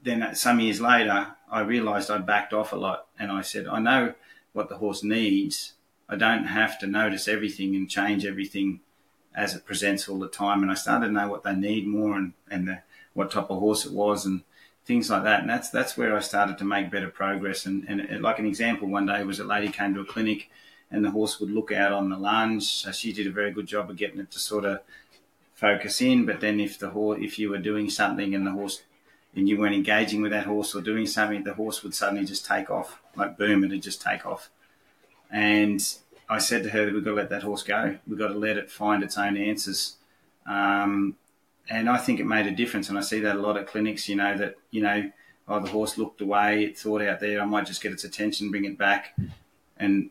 then 0.06 0.34
some 0.34 0.60
years 0.60 0.80
later, 0.80 1.34
I 1.50 1.60
realized 1.60 2.10
I 2.10 2.18
backed 2.18 2.52
off 2.52 2.72
a 2.72 2.76
lot 2.76 3.08
and 3.18 3.32
I 3.32 3.42
said, 3.42 3.66
I 3.66 3.80
know 3.80 4.14
what 4.52 4.68
the 4.68 4.76
horse 4.76 5.02
needs. 5.02 5.72
I 6.08 6.14
don't 6.14 6.44
have 6.44 6.78
to 6.78 6.86
notice 6.86 7.26
everything 7.26 7.74
and 7.74 7.90
change 7.90 8.24
everything 8.24 8.80
as 9.34 9.56
it 9.56 9.66
presents 9.66 10.08
all 10.08 10.20
the 10.20 10.28
time. 10.28 10.62
And 10.62 10.70
I 10.70 10.74
started 10.74 11.06
to 11.08 11.12
know 11.12 11.28
what 11.28 11.42
they 11.42 11.56
need 11.56 11.88
more 11.88 12.16
and, 12.16 12.34
and 12.48 12.68
the, 12.68 12.78
what 13.14 13.32
type 13.32 13.50
of 13.50 13.58
horse 13.58 13.84
it 13.84 13.92
was 13.92 14.24
and 14.24 14.42
things 14.84 15.10
like 15.10 15.24
that. 15.24 15.40
And 15.40 15.50
that's, 15.50 15.70
that's 15.70 15.96
where 15.96 16.16
I 16.16 16.20
started 16.20 16.56
to 16.58 16.64
make 16.64 16.90
better 16.90 17.08
progress. 17.08 17.66
And, 17.66 17.84
and 17.88 18.22
like 18.22 18.38
an 18.38 18.46
example, 18.46 18.88
one 18.88 19.06
day 19.06 19.24
was 19.24 19.40
a 19.40 19.44
lady 19.44 19.68
came 19.68 19.92
to 19.94 20.02
a 20.02 20.06
clinic 20.06 20.48
and 20.88 21.04
the 21.04 21.10
horse 21.10 21.40
would 21.40 21.50
look 21.50 21.72
out 21.72 21.92
on 21.92 22.10
the 22.10 22.16
lunge. 22.16 22.62
So 22.62 22.92
she 22.92 23.12
did 23.12 23.26
a 23.26 23.32
very 23.32 23.50
good 23.50 23.66
job 23.66 23.90
of 23.90 23.96
getting 23.96 24.20
it 24.20 24.30
to 24.30 24.38
sort 24.38 24.64
of 24.64 24.82
focus 25.52 26.00
in. 26.00 26.26
But 26.26 26.40
then 26.40 26.60
if 26.60 26.78
the 26.78 26.90
horse, 26.90 27.18
if 27.20 27.40
you 27.40 27.50
were 27.50 27.58
doing 27.58 27.90
something 27.90 28.36
and 28.36 28.46
the 28.46 28.52
horse, 28.52 28.82
and 29.36 29.48
you 29.48 29.58
weren't 29.58 29.74
engaging 29.74 30.22
with 30.22 30.32
that 30.32 30.46
horse 30.46 30.74
or 30.74 30.80
doing 30.80 31.06
something, 31.06 31.44
the 31.44 31.54
horse 31.54 31.82
would 31.82 31.94
suddenly 31.94 32.24
just 32.24 32.46
take 32.46 32.70
off, 32.70 33.00
like 33.14 33.36
boom, 33.36 33.62
it'd 33.64 33.82
just 33.82 34.02
take 34.02 34.26
off. 34.26 34.50
And 35.30 35.80
I 36.28 36.38
said 36.38 36.62
to 36.64 36.70
her 36.70 36.86
that 36.86 36.94
we've 36.94 37.04
got 37.04 37.10
to 37.10 37.16
let 37.16 37.30
that 37.30 37.42
horse 37.42 37.62
go. 37.62 37.98
We've 38.06 38.18
got 38.18 38.28
to 38.28 38.38
let 38.38 38.56
it 38.56 38.70
find 38.70 39.02
its 39.02 39.18
own 39.18 39.36
answers. 39.36 39.96
Um, 40.46 41.16
and 41.68 41.88
I 41.88 41.98
think 41.98 42.18
it 42.18 42.24
made 42.24 42.46
a 42.46 42.50
difference. 42.50 42.88
And 42.88 42.96
I 42.96 43.02
see 43.02 43.20
that 43.20 43.36
a 43.36 43.38
lot 43.38 43.56
at 43.56 43.66
clinics, 43.66 44.08
you 44.08 44.16
know, 44.16 44.36
that, 44.38 44.56
you 44.70 44.82
know, 44.82 45.10
oh, 45.48 45.60
the 45.60 45.68
horse 45.68 45.98
looked 45.98 46.20
away, 46.20 46.64
it 46.64 46.78
thought 46.78 47.02
out 47.02 47.20
there, 47.20 47.40
I 47.40 47.44
might 47.44 47.66
just 47.66 47.82
get 47.82 47.92
its 47.92 48.04
attention, 48.04 48.50
bring 48.50 48.64
it 48.64 48.78
back. 48.78 49.16
And 49.76 50.10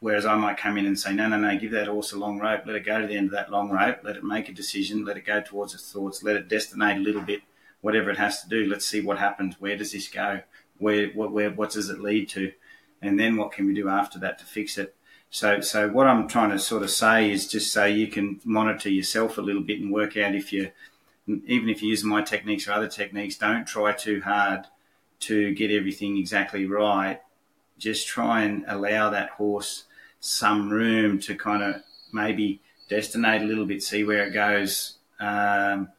Whereas 0.00 0.24
I 0.24 0.36
might 0.36 0.56
come 0.56 0.78
in 0.78 0.86
and 0.86 0.98
say, 0.98 1.12
no, 1.12 1.26
no, 1.26 1.38
no, 1.38 1.58
give 1.58 1.72
that 1.72 1.88
horse 1.88 2.12
a 2.12 2.18
long 2.18 2.38
rope, 2.38 2.62
let 2.66 2.76
it 2.76 2.86
go 2.86 3.00
to 3.00 3.06
the 3.06 3.16
end 3.16 3.26
of 3.26 3.32
that 3.32 3.50
long 3.50 3.70
rope, 3.70 3.98
let 4.04 4.16
it 4.16 4.22
make 4.22 4.48
a 4.48 4.52
decision, 4.52 5.04
let 5.04 5.16
it 5.16 5.26
go 5.26 5.40
towards 5.40 5.74
its 5.74 5.90
thoughts, 5.92 6.22
let 6.22 6.36
it 6.36 6.48
destinate 6.48 6.98
a 6.98 7.00
little 7.00 7.22
bit, 7.22 7.42
whatever 7.80 8.10
it 8.10 8.18
has 8.18 8.42
to 8.42 8.48
do. 8.48 8.66
Let's 8.66 8.86
see 8.86 9.00
what 9.00 9.18
happens. 9.18 9.60
Where 9.60 9.76
does 9.76 9.92
this 9.92 10.08
go? 10.08 10.40
Where, 10.78 11.08
what, 11.08 11.32
where, 11.32 11.50
what 11.50 11.70
does 11.70 11.88
it 11.90 12.00
lead 12.00 12.28
to? 12.30 12.52
And 13.00 13.18
then 13.18 13.36
what 13.36 13.52
can 13.52 13.66
we 13.66 13.74
do 13.74 13.88
after 13.88 14.18
that 14.20 14.38
to 14.38 14.44
fix 14.44 14.78
it? 14.78 14.94
So, 15.30 15.60
so 15.60 15.88
what 15.88 16.06
I'm 16.06 16.26
trying 16.26 16.50
to 16.50 16.58
sort 16.58 16.82
of 16.82 16.90
say 16.90 17.30
is 17.30 17.48
just 17.48 17.72
so 17.72 17.84
you 17.84 18.08
can 18.08 18.40
monitor 18.44 18.88
yourself 18.88 19.38
a 19.38 19.42
little 19.42 19.62
bit 19.62 19.80
and 19.80 19.92
work 19.92 20.16
out 20.16 20.34
if 20.34 20.52
you, 20.52 20.70
even 21.26 21.68
if 21.68 21.82
you're 21.82 21.90
using 21.90 22.08
my 22.08 22.22
techniques 22.22 22.66
or 22.66 22.72
other 22.72 22.88
techniques, 22.88 23.36
don't 23.36 23.66
try 23.66 23.92
too 23.92 24.22
hard 24.22 24.66
to 25.20 25.52
get 25.54 25.70
everything 25.70 26.16
exactly 26.16 26.64
right. 26.66 27.20
Just 27.76 28.08
try 28.08 28.42
and 28.42 28.64
allow 28.66 29.10
that 29.10 29.30
horse 29.30 29.84
some 30.20 30.70
room 30.70 31.18
to 31.20 31.34
kind 31.34 31.62
of 31.62 31.82
maybe 32.12 32.60
destinate 32.88 33.42
a 33.42 33.44
little 33.44 33.66
bit, 33.66 33.82
see 33.82 34.04
where 34.04 34.24
it 34.24 34.32
goes. 34.32 34.96
Um, 35.20 35.90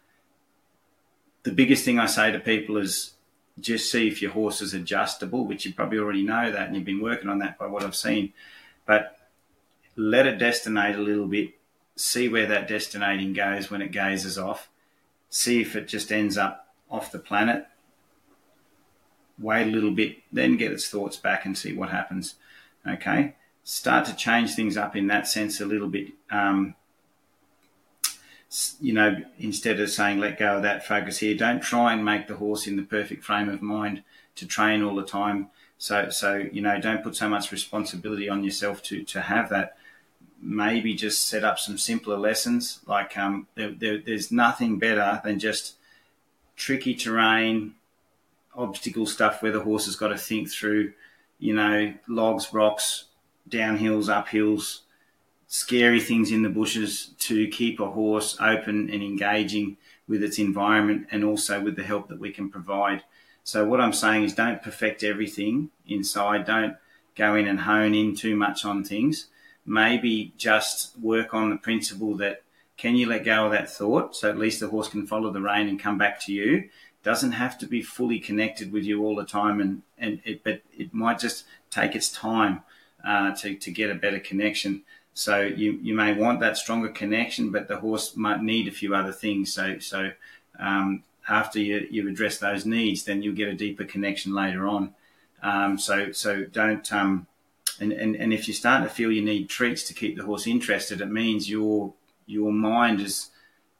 the 1.50 1.56
biggest 1.56 1.84
thing 1.84 1.98
I 1.98 2.06
say 2.06 2.32
to 2.32 2.39
people 2.39 2.77
is 2.77 3.13
just 3.60 3.91
see 3.91 4.08
if 4.08 4.22
your 4.22 4.32
horse 4.32 4.62
is 4.62 4.75
adjustable, 4.75 5.46
which 5.48 5.65
you 5.65 5.74
probably 5.74 5.98
already 5.98 6.22
know 6.22 6.51
that 6.51 6.68
and 6.68 6.75
you've 6.75 6.86
been 6.86 7.01
working 7.01 7.27
on 7.27 7.39
that 7.39 7.58
by 7.58 7.65
what 7.65 7.82
I've 7.82 7.96
seen. 7.96 8.34
But 8.86 9.18
let 9.96 10.27
it 10.27 10.38
destinate 10.38 10.96
a 10.96 11.01
little 11.01 11.25
bit, 11.25 11.56
see 11.96 12.29
where 12.29 12.46
that 12.46 12.68
destinating 12.68 13.34
goes 13.34 13.72
when 13.72 13.82
it 13.82 13.91
gazes 13.91 14.38
off, 14.38 14.70
see 15.29 15.60
if 15.60 15.75
it 15.75 15.88
just 15.88 16.12
ends 16.12 16.38
up 16.38 16.68
off 16.88 17.12
the 17.12 17.18
planet, 17.18 17.65
wait 19.39 19.63
a 19.63 19.72
little 19.72 19.91
bit, 19.91 20.18
then 20.32 20.56
get 20.56 20.72
its 20.72 20.88
thoughts 20.88 21.18
back 21.18 21.46
and 21.46 21.58
see 21.58 21.74
what 21.74 21.89
happens. 21.89 22.36
Okay 22.88 23.34
start 23.70 24.03
to 24.03 24.15
change 24.15 24.56
things 24.56 24.77
up 24.77 24.96
in 24.96 25.06
that 25.06 25.27
sense 25.27 25.62
a 25.62 25.65
little 25.65 25.88
bit. 25.88 26.08
Um, 26.32 26.74
you 28.82 28.94
know, 28.94 29.15
instead 29.38 29.79
of 29.79 29.89
saying 29.91 30.20
let 30.20 30.39
go 30.39 30.58
of 30.58 30.63
that, 30.63 30.86
focus 30.86 31.20
here. 31.20 31.36
Don't 31.36 31.62
try 31.62 31.94
and 31.94 32.03
make 32.03 32.27
the 32.27 32.36
horse 32.36 32.65
in 32.65 32.77
the 32.77 32.84
perfect 32.84 33.24
frame 33.24 33.48
of 33.48 33.62
mind 33.62 34.03
to 34.36 34.48
train 34.48 34.82
all 34.82 34.96
the 34.96 35.06
time. 35.06 35.50
So, 35.77 36.10
so 36.10 36.36
you 36.51 36.62
know, 36.62 36.79
don't 36.82 37.03
put 37.03 37.15
so 37.15 37.29
much 37.29 37.51
responsibility 37.51 38.27
on 38.27 38.44
yourself 38.44 38.82
to 38.84 39.03
to 39.03 39.22
have 39.22 39.50
that. 39.50 39.77
Maybe 40.41 40.96
just 40.96 41.27
set 41.27 41.44
up 41.44 41.60
some 41.60 41.77
simpler 41.77 42.18
lessons. 42.18 42.79
Like 42.88 43.18
um, 43.18 43.48
there, 43.56 43.72
there, 43.72 43.98
there's 44.00 44.32
nothing 44.32 44.79
better 44.79 45.22
than 45.24 45.38
just 45.38 45.75
tricky 46.56 46.96
terrain, 46.96 47.75
obstacle 48.56 49.06
stuff 49.06 49.44
where 49.44 49.51
the 49.51 49.62
horse 49.62 49.86
has 49.86 49.96
got 49.96 50.10
to 50.10 50.18
think 50.18 50.50
through. 50.50 50.94
You 51.38 51.53
know, 51.53 51.94
logs, 52.08 52.51
rocks, 52.51 53.06
downhills, 53.50 54.08
uphills, 54.08 54.79
scary 55.50 56.00
things 56.00 56.32
in 56.32 56.44
the 56.44 56.50
bushes 56.50 57.08
to 57.18 57.48
keep 57.48 57.79
a 57.79 57.89
horse 57.89 58.38
open 58.39 58.88
and 58.89 59.01
engaging 59.01 59.75
with 60.08 60.24
its 60.24 60.38
environment 60.38 61.08
and 61.12 61.24
also 61.24 61.60
with 61.60 61.75
the 61.75 61.84
help 61.84 62.08
that 62.08 62.20
we 62.20 62.32
can 62.32 62.50
provide. 62.50 63.03
So, 63.44 63.65
what 63.65 63.82
I'm 63.82 63.91
saying 63.91 64.24
is 64.24 64.36
don't 64.36 64.62
perfect 64.62 65.03
everything 65.03 65.72
inside, 65.88 66.46
don't 66.46 66.77
go 67.15 67.36
in 67.36 67.48
and 67.48 67.62
hone 67.62 67.96
in 67.96 68.15
too 68.15 68.36
much 68.36 68.63
on 68.63 68.84
things. 68.84 69.25
Maybe 69.65 70.34
just 70.38 70.98
work 71.00 71.34
on 71.34 71.50
the 71.50 71.58
principle 71.58 72.15
that 72.18 72.44
can 72.77 72.96
you 72.96 73.08
let 73.08 73.25
go 73.25 73.46
of 73.46 73.51
that 73.51 73.70
thought 73.70 74.15
so 74.15 74.29
at 74.29 74.38
least 74.38 74.60
the 74.60 74.70
horse 74.70 74.88
can 74.88 75.06
follow 75.06 75.32
the 75.32 75.41
rein 75.41 75.68
and 75.68 75.79
come 75.79 75.98
back 75.98 76.22
to 76.22 76.32
you? 76.32 76.70
Doesn't 77.01 77.34
have 77.34 77.58
to 77.58 77.65
be 77.65 77.82
fully 77.82 78.20
connected 78.20 78.72
with 78.72 78.84
you 78.84 79.03
all 79.03 79.15
the 79.15 79.25
time, 79.25 79.60
and, 79.60 79.82
and 79.98 80.22
it, 80.25 80.44
but 80.44 80.62
it 80.77 80.94
might 80.94 81.18
just 81.18 81.46
take 81.72 81.96
its 81.96 82.10
time 82.10 82.62
uh, 83.06 83.34
to, 83.38 83.56
to 83.56 83.72
get 83.72 83.89
a 83.89 83.96
better 83.96 84.20
connection. 84.20 84.84
So 85.19 85.41
you, 85.41 85.77
you 85.81 85.93
may 85.93 86.13
want 86.13 86.39
that 86.39 86.55
stronger 86.55 86.88
connection, 86.88 87.51
but 87.51 87.67
the 87.67 87.75
horse 87.75 88.15
might 88.15 88.41
need 88.41 88.69
a 88.69 88.71
few 88.71 88.95
other 88.95 89.11
things. 89.11 89.53
So 89.53 89.77
so 89.79 90.11
um, 90.57 91.03
after 91.27 91.59
you, 91.59 91.85
you've 91.91 92.07
addressed 92.07 92.39
those 92.39 92.65
needs, 92.65 93.03
then 93.03 93.21
you'll 93.21 93.35
get 93.35 93.49
a 93.49 93.53
deeper 93.53 93.83
connection 93.83 94.33
later 94.33 94.65
on. 94.65 94.93
Um, 95.43 95.77
so 95.77 96.13
so 96.13 96.45
don't 96.45 96.88
um, 96.93 97.27
and, 97.81 97.91
and, 97.91 98.15
and 98.15 98.31
if 98.31 98.47
you're 98.47 98.55
starting 98.55 98.88
to 98.88 98.93
feel 98.93 99.11
you 99.11 99.21
need 99.21 99.49
treats 99.49 99.83
to 99.88 99.93
keep 99.93 100.15
the 100.15 100.23
horse 100.23 100.47
interested, 100.47 101.01
it 101.01 101.11
means 101.11 101.49
your 101.49 101.93
your 102.25 102.53
mind 102.53 103.01
is 103.01 103.29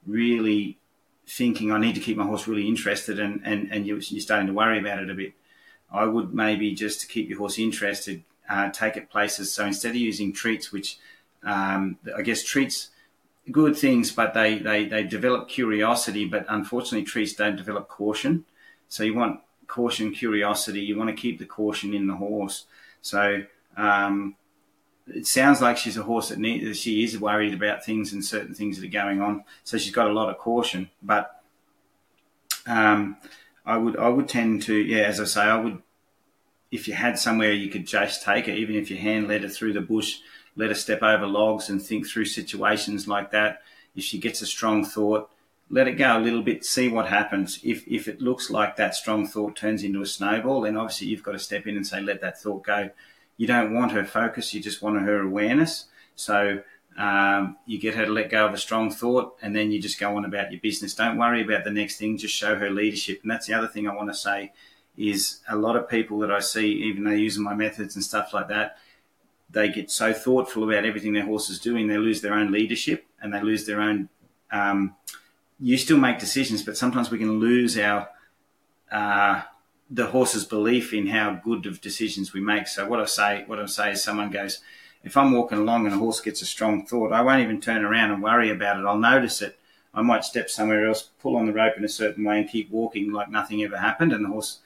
really 0.05 0.77
thinking, 1.25 1.72
I 1.72 1.79
need 1.79 1.96
to 1.96 2.01
keep 2.01 2.17
my 2.17 2.25
horse 2.25 2.48
really 2.48 2.67
interested, 2.67 3.19
and, 3.19 3.41
and, 3.46 3.72
and 3.72 3.86
you're, 3.88 4.00
you're 4.00 4.19
starting 4.19 4.48
to 4.48 4.53
worry 4.53 4.79
about 4.79 5.00
it 5.00 5.10
a 5.10 5.13
bit. 5.13 5.34
I 5.91 6.05
would 6.05 6.34
maybe 6.34 6.74
just 6.74 7.00
to 7.01 7.08
keep 7.08 7.29
your 7.29 7.38
horse 7.38 7.60
interested, 7.60 8.24
uh, 8.50 8.69
take 8.72 8.98
it 8.98 9.10
places. 9.10 9.53
So 9.53 9.65
instead 9.65 9.91
of 9.91 9.98
using 9.98 10.34
treats, 10.34 10.72
which 10.72 10.98
um, 11.43 11.98
I 12.15 12.22
guess 12.22 12.43
treats 12.43 12.89
good 13.51 13.75
things, 13.75 14.12
but 14.12 14.34
they, 14.34 14.60
they, 14.60 14.86
they 14.86 15.03
develop 15.03 15.50
curiosity, 15.50 16.25
but 16.25 16.46
unfortunately 16.50 17.03
treats 17.03 17.34
don't 17.34 17.55
develop 17.55 17.88
caution. 17.88 18.46
So 18.89 19.03
you 19.03 19.15
want 19.15 19.41
caution, 19.67 20.12
curiosity. 20.12 20.81
You 20.81 20.98
want 20.98 21.10
to 21.10 21.15
keep 21.15 21.39
the 21.39 21.46
caution 21.46 21.93
in 21.93 22.08
the 22.08 22.15
horse. 22.15 22.65
So 23.01 23.43
um, 23.77 24.36
it 25.08 25.25
sounds 25.25 25.62
like 25.62 25.77
she's 25.77 25.98
a 25.98 26.03
horse 26.03 26.29
that 26.29 26.39
needs, 26.39 26.79
she 26.79 27.03
is 27.03 27.19
worried 27.19 27.53
about 27.53 27.86
things 27.86 28.13
and 28.13 28.24
certain 28.24 28.53
things 28.53 28.79
that 28.79 28.86
are 28.86 28.91
going 28.91 29.22
on. 29.22 29.43
So 29.63 29.77
she's 29.77 29.93
got 29.93 30.10
a 30.10 30.13
lot 30.13 30.29
of 30.29 30.38
caution. 30.38 30.89
But 31.01 31.41
um, 32.67 33.17
I 33.65 33.77
would 33.77 33.98
I 33.98 34.10
would 34.10 34.27
tend 34.27 34.63
to 34.63 34.75
yeah, 34.75 35.03
as 35.03 35.19
I 35.19 35.25
say, 35.25 35.41
I 35.41 35.55
would 35.55 35.81
if 36.72 36.88
you 36.88 36.93
had 36.93 37.17
somewhere 37.17 37.51
you 37.51 37.69
could 37.69 37.88
just 37.88 38.24
take 38.24 38.46
her, 38.46 38.51
even 38.51 38.75
if 38.75 38.91
you 38.91 38.98
hand 38.98 39.27
led 39.27 39.43
her 39.43 39.50
through 39.50 39.74
the 39.74 39.81
bush, 39.81 40.19
let 40.60 40.70
her 40.70 40.75
step 40.75 41.01
over 41.01 41.25
logs 41.25 41.70
and 41.70 41.82
think 41.82 42.08
through 42.08 42.25
situations 42.25 43.08
like 43.08 43.32
that. 43.32 43.62
If 43.96 44.04
she 44.04 44.20
gets 44.20 44.42
a 44.42 44.46
strong 44.46 44.86
thought, 44.86 45.30
let 45.70 45.88
it 45.88 45.94
go 45.94 46.18
a 46.18 46.20
little 46.20 46.42
bit, 46.42 46.66
see 46.66 46.89
what 46.89 47.08
happens. 47.08 47.60
If 47.63 47.88
if 47.88 48.08
it 48.08 48.22
looks 48.22 48.50
like 48.50 48.75
that 48.75 48.96
strong 48.96 49.28
thought 49.28 49.56
turns 49.56 49.84
into 49.84 50.01
a 50.01 50.06
snowball, 50.06 50.62
then 50.62 50.78
obviously 50.78 51.08
you've 51.08 51.24
got 51.24 51.34
to 51.34 51.39
step 51.39 51.66
in 51.68 51.75
and 51.75 51.86
say, 51.86 52.01
let 52.01 52.22
that 52.22 52.39
thought 52.42 52.63
go 52.63 52.92
you 53.39 53.48
don't 53.48 53.74
want 53.74 53.94
her 53.94 54.04
focus, 54.04 54.54
you 54.54 54.60
just 54.60 54.82
want 54.82 55.01
her 55.01 55.22
awareness. 55.22 55.86
So 56.18 56.62
um, 56.98 57.56
you 57.66 57.80
get 57.80 57.96
her 57.96 58.06
to 58.06 58.12
let 58.12 58.30
go 58.30 58.46
of 58.46 58.54
a 58.54 58.58
strong 58.58 58.92
thought 58.92 59.38
and 59.42 59.56
then 59.56 59.72
you 59.72 59.82
just 59.82 59.98
go 59.98 60.18
on 60.18 60.25
about 60.25 60.51
your 60.51 60.60
business. 60.60 60.94
Don't 60.94 61.18
worry 61.18 61.42
about 61.42 61.63
the 61.63 61.72
next 61.72 61.96
thing, 61.96 62.18
just 62.18 62.36
show 62.36 62.58
her 62.58 62.70
leadership. 62.70 63.22
And 63.22 63.32
that's 63.32 63.48
the 63.48 63.54
other 63.54 63.70
thing 63.70 63.88
I 63.88 63.96
want 63.96 64.10
to 64.10 64.13
say 64.13 64.51
is 64.98 65.39
a 65.48 65.56
lot 65.56 65.78
of 65.78 65.89
people 65.89 66.20
that 66.20 66.32
I 66.32 66.42
see, 66.42 66.68
even 66.84 67.06
though 67.06 67.12
using 67.12 67.42
my 67.42 67.56
methods 67.56 67.96
and 67.96 68.04
stuff 68.04 68.34
like 68.34 68.50
that, 68.50 68.78
they 69.51 69.70
get 69.70 69.89
so 69.89 70.13
thoughtful 70.13 70.63
about 70.63 70.86
everything 70.86 71.13
their 71.13 71.25
horse 71.25 71.50
is 71.50 71.60
doing, 71.60 71.88
they 71.88 71.98
lose 71.98 72.22
their 72.22 72.34
own 72.34 72.51
leadership 72.51 73.06
and 73.22 73.34
they 73.34 73.41
lose 73.41 73.65
their 73.65 73.82
own. 73.82 74.10
Um, 74.51 74.96
you 75.60 75.77
still 75.77 75.98
make 75.98 76.20
decisions, 76.20 76.63
but 76.63 76.77
sometimes 76.77 77.12
we 77.12 77.18
can 77.18 77.39
lose 77.39 77.77
our 77.77 78.10
uh, 78.91 79.41
the 79.89 80.08
horse's 80.08 80.46
belief 80.46 80.94
in 80.94 81.08
how 81.08 81.34
good 81.44 81.65
of 81.65 81.82
decisions 81.82 82.34
we 82.34 82.41
make. 82.41 82.68
So 82.68 82.88
what 82.88 83.00
I 83.00 83.06
say, 83.06 83.44
what 83.48 83.60
I 83.60 83.65
say 83.65 83.91
is, 83.91 84.03
someone 84.03 84.29
goes, 84.29 84.60
if 85.03 85.18
I'm 85.18 85.32
walking 85.32 85.58
along 85.58 85.86
and 85.86 85.96
a 85.96 85.98
horse 85.98 86.22
gets 86.22 86.41
a 86.41 86.46
strong 86.46 86.86
thought, 86.86 87.12
I 87.12 87.22
won't 87.22 87.41
even 87.41 87.60
turn 87.60 87.84
around 87.84 88.12
and 88.12 88.22
worry 88.22 88.51
about 88.51 88.79
it. 88.79 88.86
I'll 88.86 88.98
notice 88.98 89.41
it. 89.41 89.58
I 89.94 90.03
might 90.03 90.24
step 90.24 90.50
somewhere 90.50 90.86
else, 90.88 91.10
pull 91.20 91.36
on 91.36 91.48
the 91.48 91.53
rope 91.53 91.75
in 91.77 91.84
a 91.84 91.89
certain 91.89 92.24
way, 92.24 92.39
and 92.39 92.50
keep 92.50 92.70
walking 92.70 93.12
like 93.12 93.29
nothing 93.29 93.63
ever 93.63 93.77
happened. 93.77 94.13
And 94.13 94.24
the 94.24 94.29
horse 94.29 94.60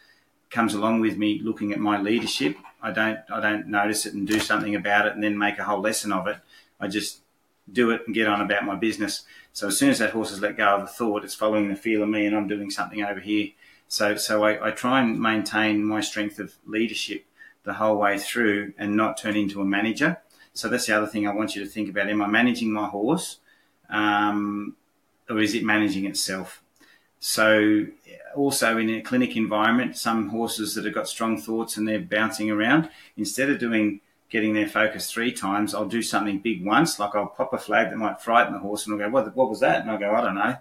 comes 0.54 0.74
along 0.74 1.02
with 1.02 1.18
me, 1.18 1.40
looking 1.44 1.74
at 1.74 1.80
my 1.80 2.00
leadership. 2.00 2.56
I 2.82 2.92
don't, 2.92 3.20
I 3.30 3.40
don't 3.40 3.68
notice 3.68 4.06
it 4.06 4.14
and 4.14 4.28
do 4.28 4.40
something 4.40 4.76
about 4.76 5.08
it, 5.08 5.14
and 5.14 5.24
then 5.24 5.38
make 5.38 5.58
a 5.58 5.64
whole 5.64 5.82
lesson 5.82 6.14
of 6.14 6.28
it. 6.28 6.38
I 6.80 6.88
just 6.88 7.22
do 7.72 7.92
it 7.92 8.04
and 8.06 8.16
get 8.16 8.28
on 8.28 8.42
about 8.42 8.66
my 8.66 8.76
business. 8.76 9.24
So 9.52 9.68
as 9.68 9.78
soon 9.78 9.90
as 9.90 10.00
that 10.00 10.12
horse 10.12 10.30
has 10.30 10.42
let 10.42 10.58
go 10.58 10.76
of 10.76 10.82
the 10.82 10.88
thought, 10.88 11.24
it's 11.24 11.36
following 11.36 11.70
the 11.70 11.76
feel 11.76 12.04
of 12.04 12.10
me, 12.10 12.26
and 12.26 12.36
I'm 12.36 12.48
doing 12.48 12.70
something 12.70 13.04
over 13.04 13.20
here 13.20 13.50
so, 13.94 14.16
so 14.16 14.44
I, 14.44 14.70
I 14.70 14.72
try 14.72 15.02
and 15.02 15.20
maintain 15.20 15.84
my 15.84 16.02
strength 16.02 16.40
of 16.40 16.56
leadership 16.66 17.28
the 17.64 17.74
whole 17.74 17.98
way 17.98 18.18
through 18.18 18.74
and 18.76 18.98
not 18.98 19.18
turn 19.18 19.36
into 19.36 19.62
a 19.62 19.66
manager. 19.66 20.20
So 20.52 20.68
that's 20.68 20.88
the 20.88 20.98
other 20.98 21.06
thing 21.06 21.28
I 21.28 21.34
want 21.36 21.56
you 21.56 21.64
to 21.64 21.70
think 21.70 21.92
about. 21.92 22.10
Am 22.10 22.20
I 22.24 22.26
managing 22.26 22.74
my 22.74 22.88
horse 22.88 23.38
um, 23.92 24.76
or 25.30 25.38
is 25.40 25.54
it 25.54 25.64
managing 25.64 26.08
itself? 26.08 26.63
So 27.26 27.86
also 28.36 28.78
in 28.78 28.90
a 28.90 29.02
clinic 29.02 29.38
environment, 29.38 29.96
some 29.96 30.28
horses 30.28 30.76
that 30.76 30.84
have 30.84 30.94
got 30.94 31.08
strong 31.08 31.40
thoughts 31.40 31.78
and 31.78 31.88
they're 31.88 32.02
bouncing 32.02 32.52
around, 32.52 32.90
instead 33.16 33.50
of 33.50 33.60
doing 33.60 34.02
getting 34.30 34.54
their 34.54 34.68
focus 34.68 35.10
three 35.10 35.32
times, 35.32 35.74
I'll 35.74 35.86
do 35.86 36.02
something 36.02 36.40
big 36.40 36.66
once, 36.66 37.00
like 37.00 37.16
I'll 37.16 37.28
pop 37.28 37.54
a 37.54 37.58
flag 37.58 37.92
that 37.92 37.96
might 37.96 38.20
frighten 38.20 38.52
the 38.52 38.60
horse 38.60 38.86
and 38.86 38.94
I'll 38.94 39.08
go, 39.08 39.14
what, 39.14 39.34
what 39.38 39.50
was 39.50 39.62
that? 39.62 39.80
And 39.80 39.90
I'll 39.90 39.98
go, 39.98 40.14
I 40.14 40.20
don't 40.20 40.36
know. 40.36 40.58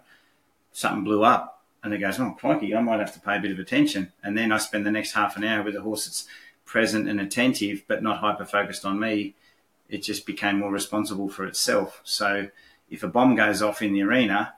Something 0.71 1.03
blew 1.03 1.25
up 1.25 1.65
and 1.83 1.93
it 1.93 1.99
goes, 1.99 2.21
oh, 2.21 2.31
crikey, 2.39 2.77
I 2.77 2.81
might 2.81 3.01
have 3.01 3.13
to 3.15 3.21
pay 3.21 3.39
a 3.39 3.41
bit 3.41 3.51
of 3.51 3.59
attention. 3.59 4.13
And 4.23 4.39
then 4.39 4.53
I 4.53 4.59
spend 4.59 4.87
the 4.87 4.93
next 4.93 5.15
half 5.15 5.37
an 5.37 5.43
hour 5.43 5.65
with 5.65 5.75
a 5.75 5.81
horse 5.81 6.07
that's 6.07 6.29
present 6.65 7.09
and 7.09 7.21
attentive, 7.21 7.83
but 7.89 8.05
not 8.05 8.19
hyper 8.19 8.45
focused 8.45 8.85
on 8.85 9.01
me. 9.01 9.35
It 9.89 10.05
just 10.05 10.27
became 10.27 10.61
more 10.61 10.71
responsible 10.71 11.29
for 11.29 11.45
itself. 11.45 12.01
So 12.05 12.51
if 12.89 13.03
a 13.03 13.09
bomb 13.09 13.35
goes 13.35 13.63
off 13.63 13.83
in 13.83 13.95
the 13.95 14.03
arena, 14.03 14.55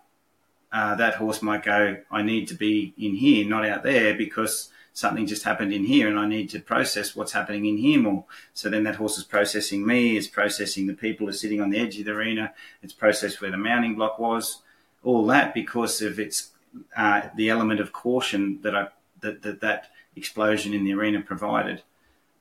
uh, 0.75 0.97
that 0.97 1.15
horse 1.15 1.41
might 1.41 1.63
go, 1.63 1.97
I 2.11 2.23
need 2.23 2.49
to 2.49 2.55
be 2.55 2.93
in 2.99 3.15
here, 3.15 3.49
not 3.49 3.65
out 3.65 3.85
there, 3.85 4.13
because 4.15 4.71
something 4.93 5.25
just 5.25 5.45
happened 5.45 5.73
in 5.73 5.85
here 5.85 6.09
and 6.09 6.19
I 6.19 6.27
need 6.27 6.51
to 6.51 6.59
process 6.59 7.15
what's 7.15 7.31
happening 7.31 7.67
in 7.67 7.77
here 7.77 8.01
more. 8.01 8.25
So 8.55 8.69
then 8.69 8.83
that 8.83 8.97
horse 8.97 9.17
is 9.17 9.23
processing 9.23 9.87
me, 9.87 10.17
is 10.17 10.27
processing 10.27 10.89
the 10.89 10.95
people 10.95 11.27
who 11.27 11.31
are 11.31 11.33
sitting 11.33 11.61
on 11.61 11.71
the 11.71 11.79
edge 11.79 11.99
of 12.01 12.07
the 12.07 12.11
arena, 12.11 12.53
it's 12.83 12.93
processed 12.93 13.41
where 13.41 13.53
the 13.53 13.57
mounting 13.57 13.95
block 13.95 14.19
was, 14.19 14.63
all 15.05 15.25
that 15.27 15.55
because 15.55 16.03
of 16.03 16.19
its 16.19 16.51
uh, 16.97 17.23
the 17.37 17.51
element 17.51 17.79
of 17.79 17.93
caution 17.93 18.61
that 18.63 18.75
I 18.75 18.89
that, 19.21 19.43
that 19.43 19.61
that 19.61 19.91
explosion 20.17 20.75
in 20.75 20.85
the 20.85 20.95
arena 20.95 21.21
provided. 21.21 21.83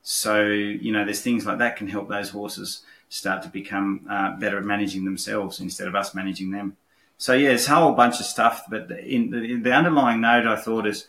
So 0.02 0.42
you 0.42 0.92
know, 0.92 1.06
there's 1.06 1.22
things 1.22 1.46
like 1.46 1.60
that 1.60 1.76
can 1.76 1.88
help 1.88 2.10
those 2.10 2.30
horses 2.30 2.82
start 3.10 3.44
to 3.44 3.50
become 3.50 4.08
uh, 4.10 4.36
better 4.38 4.58
at 4.58 4.64
managing 4.64 5.06
themselves 5.06 5.60
instead 5.60 5.88
of 5.88 5.96
us 5.96 6.16
managing 6.16 6.50
them. 6.50 6.78
So 7.18 7.34
yeah, 7.34 7.52
it's 7.52 7.68
a 7.68 7.76
whole 7.76 7.94
bunch 7.94 8.20
of 8.20 8.26
stuff. 8.26 8.64
But 8.70 8.92
in 8.92 9.30
the, 9.30 9.38
in 9.38 9.64
the 9.64 9.72
underlying 9.72 10.22
note, 10.22 10.46
I 10.46 10.56
thought 10.56 10.88
is 10.88 11.08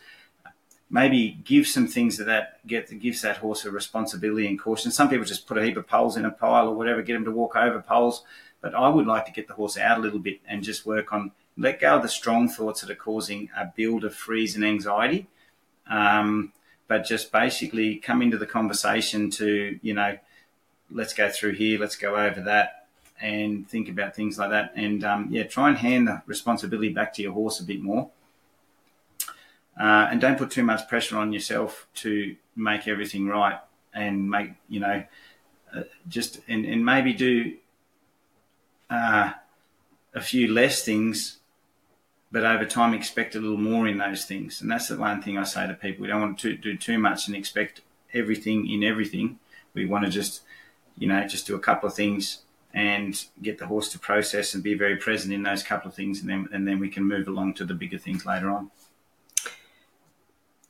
maybe 0.89 1.39
give 1.43 1.67
some 1.67 1.87
things 1.87 2.17
that 2.17 2.25
that 2.25 2.65
get 2.67 2.99
gives 2.99 3.21
that 3.21 3.37
horse 3.37 3.65
a 3.65 3.71
responsibility 3.71 4.47
and 4.47 4.59
caution. 4.59 4.91
Some 4.91 5.09
people 5.09 5.25
just 5.25 5.47
put 5.47 5.57
a 5.57 5.63
heap 5.65 5.77
of 5.77 5.87
poles 5.87 6.17
in 6.17 6.25
a 6.25 6.31
pile 6.31 6.67
or 6.67 6.75
whatever, 6.75 7.01
get 7.01 7.13
them 7.13 7.25
to 7.25 7.31
walk 7.31 7.55
over 7.55 7.81
poles. 7.81 8.23
But 8.61 8.73
I 8.73 8.89
would 8.89 9.05
like 9.05 9.25
to 9.25 9.31
get 9.31 9.47
the 9.47 9.53
horse 9.53 9.77
out 9.77 9.97
a 9.97 10.01
little 10.01 10.19
bit 10.19 10.39
and 10.47 10.63
just 10.63 10.85
work 10.85 11.13
on 11.13 11.31
let 11.57 11.79
go 11.79 11.95
of 11.95 12.01
the 12.01 12.09
strong 12.09 12.49
thoughts 12.49 12.81
that 12.81 12.89
are 12.89 12.95
causing 12.95 13.49
a 13.55 13.65
build 13.65 14.03
of 14.03 14.13
freeze 14.13 14.55
and 14.55 14.65
anxiety. 14.65 15.27
Um, 15.89 16.51
but 16.87 17.05
just 17.05 17.31
basically 17.31 17.97
come 17.97 18.21
into 18.21 18.37
the 18.37 18.45
conversation 18.45 19.29
to, 19.31 19.79
you 19.81 19.93
know, 19.93 20.17
let's 20.91 21.13
go 21.13 21.29
through 21.29 21.53
here, 21.53 21.79
let's 21.79 21.95
go 21.95 22.15
over 22.15 22.41
that, 22.41 22.84
and 23.21 23.67
think 23.67 23.89
about 23.89 24.15
things 24.15 24.37
like 24.37 24.49
that. 24.49 24.73
And 24.75 25.03
um, 25.03 25.27
yeah, 25.31 25.43
try 25.43 25.69
and 25.69 25.77
hand 25.77 26.07
the 26.07 26.21
responsibility 26.25 26.89
back 26.89 27.13
to 27.15 27.21
your 27.21 27.33
horse 27.33 27.59
a 27.59 27.63
bit 27.63 27.81
more. 27.81 28.09
Uh, 29.79 30.07
and 30.09 30.21
don't 30.21 30.37
put 30.37 30.51
too 30.51 30.63
much 30.63 30.87
pressure 30.87 31.17
on 31.17 31.33
yourself 31.33 31.87
to 31.95 32.35
make 32.55 32.87
everything 32.87 33.27
right 33.27 33.59
and 33.93 34.29
make, 34.29 34.51
you 34.69 34.79
know, 34.79 35.03
uh, 35.75 35.81
just, 36.07 36.39
and, 36.47 36.65
and 36.65 36.85
maybe 36.85 37.13
do 37.13 37.55
uh, 38.89 39.31
a 40.13 40.21
few 40.21 40.51
less 40.51 40.83
things 40.83 41.39
but 42.35 42.43
over 42.43 42.65
time 42.65 42.93
expect 42.93 43.33
a 43.35 43.39
little 43.39 43.55
more 43.55 43.87
in 43.87 43.97
those 43.97 44.25
things. 44.25 44.59
And 44.61 44.69
that's 44.69 44.89
the 44.89 44.97
one 44.97 45.21
thing 45.21 45.37
I 45.37 45.43
say 45.43 45.67
to 45.67 45.73
people: 45.73 46.01
we 46.01 46.09
don't 46.09 46.19
want 46.19 46.39
to 46.39 46.57
do 46.57 46.75
too 46.75 46.99
much 46.99 47.27
and 47.27 47.35
expect 47.35 47.79
everything 48.13 48.69
in 48.69 48.83
everything. 48.83 49.39
We 49.73 49.85
want 49.85 50.03
to 50.03 50.11
just, 50.11 50.41
you 50.97 51.07
know, 51.07 51.25
just 51.27 51.47
do 51.47 51.55
a 51.55 51.59
couple 51.59 51.87
of 51.87 51.95
things 51.95 52.39
and 52.75 53.25
get 53.41 53.57
the 53.57 53.65
horse 53.65 53.89
to 53.93 53.97
process 53.97 54.53
and 54.53 54.61
be 54.61 54.73
very 54.73 54.97
present 54.97 55.33
in 55.33 55.43
those 55.43 55.63
couple 55.63 55.87
of 55.87 55.95
things, 55.95 56.19
and 56.19 56.29
then 56.29 56.47
and 56.51 56.67
then 56.67 56.79
we 56.79 56.89
can 56.89 57.03
move 57.07 57.27
along 57.27 57.53
to 57.55 57.65
the 57.65 57.73
bigger 57.73 57.97
things 57.97 58.25
later 58.25 58.51
on. 58.51 58.69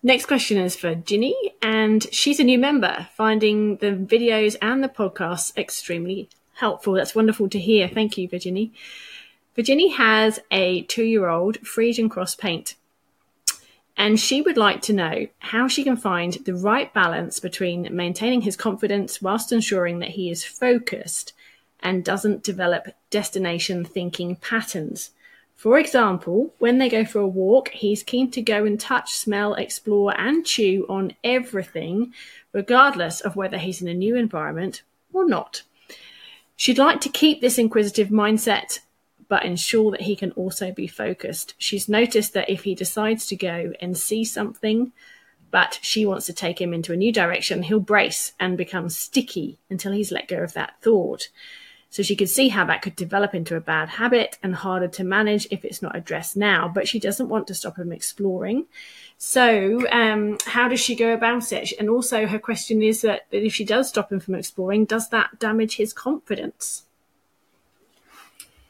Next 0.04 0.28
question 0.28 0.60
is 0.60 0.76
for 0.76 0.94
Ginny, 0.94 1.36
and 1.64 2.06
she's 2.14 2.40
a 2.40 2.44
new 2.44 2.60
member, 2.60 3.08
finding 3.16 3.78
the 3.78 3.88
videos 3.88 4.56
and 4.62 4.84
the 4.84 4.88
podcasts 4.88 5.58
extremely 5.58 6.30
helpful. 6.54 6.94
That's 6.94 7.16
wonderful 7.16 7.50
to 7.50 7.60
hear. 7.60 7.88
Thank 7.88 8.16
you, 8.16 8.30
Virginie. 8.30 8.72
Virginie 9.56 9.90
has 9.90 10.40
a 10.52 10.84
two 10.84 11.06
year 11.06 11.28
old 11.28 11.60
Friesian 11.62 12.08
cross 12.08 12.36
paint, 12.36 12.76
and 13.98 14.20
she 14.20 14.44
would 14.44 14.58
like 14.58 14.84
to 14.84 14.94
know 14.94 15.26
how 15.40 15.68
she 15.68 15.84
can 15.84 15.98
find 15.98 16.34
the 16.46 16.54
right 16.54 16.94
balance 16.94 17.40
between 17.40 17.90
maintaining 17.96 18.42
his 18.42 18.56
confidence 18.56 19.24
whilst 19.24 19.52
ensuring 19.52 19.98
that 20.00 20.10
he 20.10 20.30
is 20.30 20.44
focused 20.44 21.34
and 21.82 22.04
doesn't 22.04 22.44
develop 22.44 22.88
destination 23.10 23.86
thinking 23.86 24.36
patterns. 24.36 25.12
For 25.56 25.80
example, 25.80 26.54
when 26.60 26.80
they 26.80 26.90
go 26.90 27.06
for 27.06 27.20
a 27.20 27.28
walk, 27.28 27.70
he's 27.70 28.04
keen 28.04 28.30
to 28.32 28.42
go 28.42 28.66
and 28.66 28.80
touch, 28.80 29.14
smell, 29.14 29.54
explore, 29.54 30.20
and 30.20 30.46
chew 30.46 30.86
on 30.90 31.14
everything, 31.24 32.14
regardless 32.52 33.22
of 33.22 33.36
whether 33.36 33.58
he's 33.58 33.82
in 33.82 33.88
a 33.88 33.94
new 33.94 34.16
environment 34.16 34.84
or 35.14 35.28
not. 35.28 35.64
She'd 36.58 36.78
like 36.78 37.02
to 37.02 37.10
keep 37.10 37.42
this 37.42 37.58
inquisitive 37.58 38.10
mindset 38.10 38.80
but 39.28 39.46
ensure 39.46 39.92
that 39.92 40.02
he 40.02 40.16
can 40.16 40.32
also 40.32 40.72
be 40.72 40.88
focused. 40.88 41.56
She's 41.58 41.90
noticed 41.90 42.34
that 42.34 42.50
if 42.50 42.64
he 42.64 42.76
decides 42.76 43.26
to 43.28 43.36
go 43.36 43.74
and 43.82 43.98
see 43.98 44.24
something, 44.24 44.92
but 45.52 45.80
she 45.82 46.06
wants 46.06 46.26
to 46.28 46.34
take 46.34 46.60
him 46.60 46.74
into 46.74 46.94
a 46.94 46.98
new 46.98 47.12
direction. 47.12 47.64
He'll 47.64 47.80
brace 47.80 48.34
and 48.40 48.58
become 48.58 48.90
sticky 48.90 49.58
until 49.70 49.94
he's 49.94 50.12
let 50.12 50.28
go 50.28 50.44
of 50.44 50.54
that 50.54 50.76
thought. 50.82 51.30
So 51.96 52.04
she 52.04 52.18
could 52.18 52.28
see 52.28 52.50
how 52.50 52.66
that 52.66 52.82
could 52.82 52.98
develop 52.98 53.34
into 53.34 53.56
a 53.56 53.62
bad 53.62 53.88
habit 53.88 54.38
and 54.44 54.54
harder 54.54 54.90
to 54.90 55.04
manage 55.06 55.48
if 55.50 55.64
it's 55.64 55.82
not 55.82 55.96
addressed 55.96 56.36
now. 56.36 56.68
But 56.68 56.90
she 56.90 57.00
doesn't 57.00 57.30
want 57.30 57.48
to 57.48 57.54
stop 57.54 57.78
him 57.78 57.94
exploring. 57.94 58.66
So, 59.18 59.80
um, 59.94 60.38
how 60.46 60.68
does 60.68 60.82
she 60.82 60.94
go 60.94 61.14
about 61.14 61.54
it? 61.54 61.72
And 61.80 61.90
also, 61.90 62.28
her 62.28 62.38
question 62.38 62.84
is 62.84 63.00
that 63.04 63.28
if 63.32 63.54
she 63.54 63.64
does 63.64 63.88
stop 63.88 64.12
him 64.12 64.20
from 64.20 64.36
exploring, 64.36 64.84
does 64.84 65.08
that 65.12 65.40
damage 65.40 65.78
his 65.78 65.94
confidence? 65.94 66.84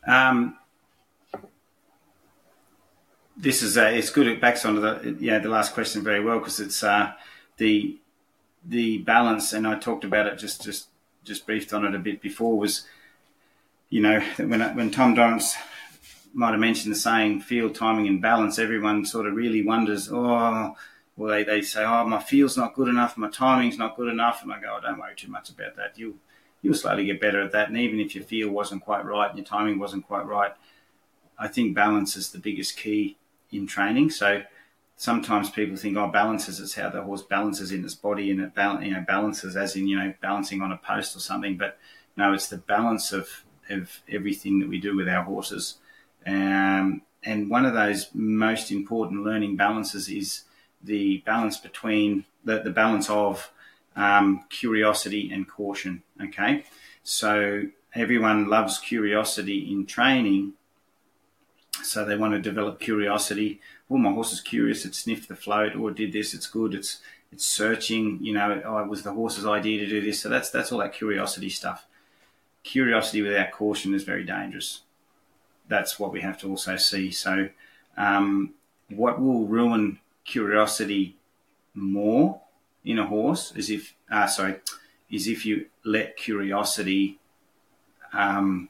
Um, 0.05 0.59
this 3.35 3.63
is 3.63 3.75
uh, 3.75 3.89
it's 3.91 4.11
good. 4.11 4.27
It 4.27 4.39
backs 4.39 4.65
onto 4.65 4.81
the 4.81 5.17
yeah 5.19 5.39
the 5.39 5.49
last 5.49 5.73
question 5.73 6.03
very 6.03 6.23
well 6.23 6.37
because 6.37 6.59
it's 6.59 6.83
uh, 6.83 7.13
the 7.57 7.97
the 8.63 8.99
balance, 8.99 9.51
and 9.51 9.65
I 9.65 9.79
talked 9.79 10.03
about 10.03 10.27
it 10.27 10.37
just 10.37 10.63
just 10.63 10.89
just 11.23 11.47
briefed 11.47 11.73
on 11.73 11.85
it 11.85 11.95
a 11.95 11.97
bit 11.97 12.21
before 12.21 12.55
was 12.55 12.85
you 13.89 14.01
know, 14.01 14.19
when 14.37 14.61
when 14.75 14.91
Tom 14.91 15.13
Dorrance 15.13 15.55
might 16.33 16.51
have 16.51 16.59
mentioned 16.59 16.93
the 16.93 16.99
saying 16.99 17.41
feel 17.41 17.69
timing 17.69 18.07
and 18.07 18.21
balance, 18.21 18.59
everyone 18.59 19.05
sort 19.05 19.25
of 19.25 19.35
really 19.35 19.63
wonders, 19.63 20.09
oh, 20.11 20.75
well, 21.15 21.29
they, 21.29 21.43
they 21.45 21.61
say, 21.61 21.83
oh, 21.85 22.05
my 22.05 22.21
feel's 22.21 22.57
not 22.57 22.75
good 22.75 22.89
enough, 22.89 23.17
my 23.17 23.29
timing's 23.29 23.77
not 23.77 23.95
good 23.95 24.09
enough. 24.09 24.43
And 24.43 24.51
I 24.51 24.59
go, 24.59 24.77
oh, 24.77 24.81
don't 24.81 24.99
worry 24.99 25.15
too 25.15 25.31
much 25.31 25.49
about 25.49 25.77
that. 25.77 25.97
You'll, 25.97 26.15
you'll 26.61 26.73
slowly 26.73 27.05
get 27.05 27.21
better 27.21 27.41
at 27.41 27.53
that. 27.53 27.69
And 27.69 27.77
even 27.77 28.01
if 28.01 28.15
your 28.15 28.23
feel 28.25 28.49
wasn't 28.49 28.83
quite 28.83 29.05
right 29.05 29.29
and 29.29 29.37
your 29.37 29.45
timing 29.45 29.79
wasn't 29.79 30.05
quite 30.05 30.25
right, 30.25 30.51
I 31.39 31.47
think 31.47 31.73
balance 31.73 32.17
is 32.17 32.31
the 32.31 32.39
biggest 32.39 32.75
key 32.75 33.17
in 33.49 33.65
training. 33.65 34.09
So 34.09 34.43
sometimes 34.97 35.49
people 35.49 35.77
think, 35.77 35.95
oh, 35.95 36.07
balances 36.07 36.59
is 36.59 36.75
how 36.75 36.89
the 36.89 37.01
horse 37.01 37.21
balances 37.21 37.71
in 37.71 37.85
its 37.85 37.95
body 37.95 38.29
and 38.29 38.41
it 38.41 38.51
you 38.83 38.91
know, 38.91 39.05
balances 39.07 39.55
as 39.55 39.77
in, 39.77 39.87
you 39.87 39.97
know, 39.97 40.13
balancing 40.21 40.61
on 40.61 40.73
a 40.73 40.77
post 40.77 41.15
or 41.15 41.19
something. 41.19 41.55
But 41.55 41.77
no, 42.17 42.33
it's 42.33 42.47
the 42.47 42.57
balance 42.57 43.13
of 43.13 43.44
of 43.69 44.01
everything 44.09 44.59
that 44.59 44.69
we 44.69 44.79
do 44.79 44.95
with 44.95 45.07
our 45.07 45.23
horses. 45.23 45.75
Um, 46.25 47.01
and 47.23 47.49
one 47.49 47.65
of 47.65 47.73
those 47.73 48.09
most 48.13 48.71
important 48.71 49.23
learning 49.23 49.55
balances 49.55 50.09
is 50.09 50.43
the 50.83 51.17
balance 51.25 51.57
between 51.57 52.25
the, 52.43 52.59
the 52.59 52.69
balance 52.69 53.09
of 53.09 53.51
um, 53.95 54.45
curiosity 54.49 55.31
and 55.31 55.47
caution. 55.47 56.03
Okay, 56.21 56.65
so 57.03 57.63
everyone 57.93 58.47
loves 58.47 58.77
curiosity 58.77 59.71
in 59.71 59.85
training, 59.85 60.53
so 61.83 62.05
they 62.05 62.15
want 62.15 62.33
to 62.33 62.39
develop 62.39 62.79
curiosity. 62.79 63.59
Well, 63.89 63.99
my 63.99 64.11
horse 64.11 64.33
is 64.33 64.41
curious; 64.41 64.85
it 64.85 64.93
sniffed 64.93 65.27
the 65.27 65.35
float, 65.35 65.75
or 65.75 65.91
did 65.91 66.13
this. 66.13 66.33
It's 66.33 66.47
good. 66.47 66.75
It's 66.75 66.99
it's 67.31 67.45
searching. 67.45 68.19
You 68.21 68.33
know, 68.33 68.61
oh, 68.65 68.77
it 68.79 68.87
was 68.87 69.01
the 69.01 69.13
horse's 69.13 69.45
idea 69.45 69.79
to 69.79 69.87
do 69.87 70.01
this. 70.01 70.21
So 70.21 70.29
that's 70.29 70.51
that's 70.51 70.71
all 70.71 70.79
that 70.79 70.93
curiosity 70.93 71.49
stuff 71.49 71.87
curiosity 72.65 73.21
without 73.21 73.51
caution 73.51 73.93
is 73.93 74.03
very 74.03 74.25
dangerous. 74.25 74.81
That's 75.69 75.97
what 75.99 76.11
we 76.11 76.21
have 76.21 76.37
to 76.39 76.49
also 76.49 76.75
see. 76.75 77.11
So, 77.11 77.49
um, 77.95 78.55
what 78.89 79.21
will 79.21 79.45
ruin 79.45 79.99
curiosity 80.25 81.15
more 81.73 82.41
in 82.83 82.99
a 82.99 83.05
horse 83.05 83.53
is 83.55 83.69
if, 83.69 83.95
uh, 84.11 84.27
sorry, 84.27 84.55
is 85.09 85.27
if 85.27 85.45
you 85.45 85.67
let 85.85 86.17
curiosity 86.17 87.19
um, 88.11 88.69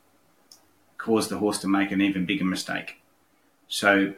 cause 0.97 1.29
the 1.29 1.37
horse 1.37 1.59
to 1.59 1.67
make 1.67 1.91
an 1.91 2.01
even 2.01 2.25
bigger 2.25 2.45
mistake. 2.45 3.01
So, 3.67 4.13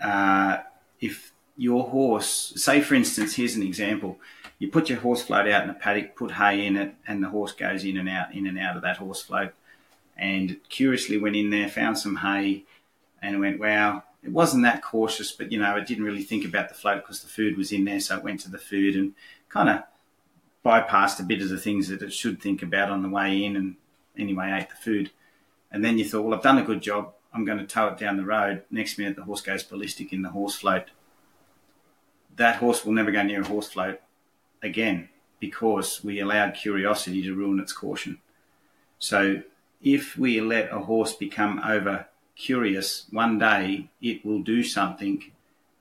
uh, 0.00 0.58
if 1.00 1.32
your 1.58 1.88
horse, 1.88 2.52
say 2.56 2.80
for 2.80 2.94
instance, 2.94 3.34
here's 3.34 3.56
an 3.56 3.62
example 3.62 4.18
you 4.58 4.68
put 4.68 4.88
your 4.88 4.98
horse 4.98 5.22
float 5.22 5.48
out 5.48 5.62
in 5.62 5.70
a 5.70 5.74
paddock, 5.74 6.16
put 6.16 6.32
hay 6.32 6.66
in 6.66 6.76
it, 6.76 6.94
and 7.06 7.22
the 7.22 7.28
horse 7.28 7.52
goes 7.52 7.84
in 7.84 7.96
and 7.96 8.08
out, 8.08 8.34
in 8.34 8.46
and 8.46 8.58
out 8.58 8.76
of 8.76 8.82
that 8.82 8.96
horse 8.96 9.22
float. 9.22 9.52
And 10.16 10.56
curiously 10.68 11.16
went 11.16 11.36
in 11.36 11.50
there, 11.50 11.68
found 11.68 11.96
some 11.96 12.16
hay, 12.16 12.64
and 13.22 13.38
went, 13.38 13.60
wow, 13.60 14.02
it 14.24 14.32
wasn't 14.32 14.64
that 14.64 14.82
cautious, 14.82 15.30
but 15.30 15.52
you 15.52 15.60
know, 15.60 15.76
it 15.76 15.86
didn't 15.86 16.02
really 16.02 16.24
think 16.24 16.44
about 16.44 16.68
the 16.68 16.74
float 16.74 17.02
because 17.02 17.22
the 17.22 17.28
food 17.28 17.56
was 17.56 17.70
in 17.70 17.84
there, 17.84 18.00
so 18.00 18.16
it 18.16 18.24
went 18.24 18.40
to 18.40 18.50
the 18.50 18.58
food 18.58 18.96
and 18.96 19.14
kind 19.48 19.68
of 19.68 19.82
bypassed 20.64 21.20
a 21.20 21.24
bit 21.24 21.40
of 21.40 21.50
the 21.50 21.58
things 21.58 21.86
that 21.88 22.02
it 22.02 22.12
should 22.12 22.42
think 22.42 22.60
about 22.60 22.90
on 22.90 23.02
the 23.02 23.08
way 23.08 23.44
in, 23.44 23.54
and 23.54 23.76
anyway 24.18 24.52
ate 24.52 24.70
the 24.70 24.76
food. 24.76 25.12
And 25.70 25.84
then 25.84 25.98
you 25.98 26.04
thought, 26.04 26.22
well, 26.22 26.34
I've 26.34 26.42
done 26.42 26.58
a 26.58 26.64
good 26.64 26.82
job. 26.82 27.12
I'm 27.32 27.44
going 27.44 27.58
to 27.58 27.66
tow 27.66 27.88
it 27.88 27.98
down 27.98 28.16
the 28.16 28.24
road. 28.24 28.64
Next 28.70 28.98
minute, 28.98 29.14
the 29.14 29.22
horse 29.22 29.42
goes 29.42 29.62
ballistic 29.62 30.12
in 30.12 30.22
the 30.22 30.30
horse 30.30 30.56
float. 30.56 30.90
That 32.38 32.56
horse 32.56 32.84
will 32.84 32.94
never 32.94 33.10
go 33.10 33.22
near 33.22 33.42
a 33.42 33.46
horse 33.46 33.68
float 33.68 34.00
again 34.62 35.08
because 35.40 36.02
we 36.02 36.20
allowed 36.20 36.54
curiosity 36.54 37.22
to 37.22 37.34
ruin 37.34 37.60
its 37.60 37.72
caution. 37.72 38.18
So 38.98 39.42
if 39.82 40.16
we 40.16 40.40
let 40.40 40.72
a 40.72 40.80
horse 40.80 41.12
become 41.12 41.60
over 41.64 42.06
curious, 42.36 43.06
one 43.10 43.38
day 43.38 43.90
it 44.00 44.24
will 44.24 44.42
do 44.42 44.62
something 44.62 45.32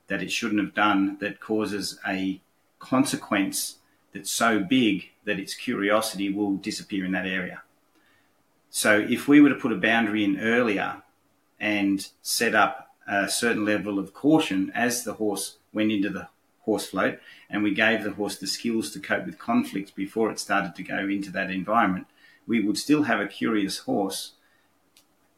that 0.08 0.22
it 0.22 0.32
shouldn't 0.32 0.62
have 0.62 0.74
done 0.74 1.18
that 1.20 1.40
causes 1.40 2.00
a 2.08 2.42
consequence 2.80 3.78
that's 4.14 4.32
so 4.32 4.60
big 4.60 5.10
that 5.26 5.40
its 5.40 5.54
curiosity 5.54 6.32
will 6.32 6.56
disappear 6.56 7.06
in 7.06 7.12
that 7.12 7.28
area. 7.28 7.62
So 8.70 9.00
if 9.00 9.28
we 9.28 9.42
were 9.42 9.50
to 9.50 9.56
put 9.56 9.72
a 9.72 9.76
boundary 9.76 10.24
in 10.24 10.40
earlier 10.40 11.04
and 11.60 12.08
set 12.22 12.56
up 12.56 12.96
a 13.08 13.30
certain 13.30 13.66
level 13.66 14.00
of 14.00 14.14
caution 14.14 14.72
as 14.74 15.04
the 15.04 15.14
horse 15.14 15.58
went 15.74 15.92
into 15.92 16.10
the 16.10 16.28
horse 16.68 16.86
float, 16.86 17.18
and 17.50 17.64
we 17.64 17.74
gave 17.74 18.04
the 18.04 18.12
horse 18.12 18.38
the 18.38 18.46
skills 18.46 18.92
to 18.92 19.00
cope 19.00 19.26
with 19.26 19.40
conflict 19.40 19.96
before 19.96 20.30
it 20.30 20.38
started 20.38 20.76
to 20.76 20.84
go 20.84 21.00
into 21.00 21.32
that 21.32 21.50
environment, 21.50 22.06
we 22.46 22.60
would 22.62 22.78
still 22.78 23.04
have 23.04 23.22
a 23.22 23.28
curious 23.28 23.80
horse, 23.80 24.34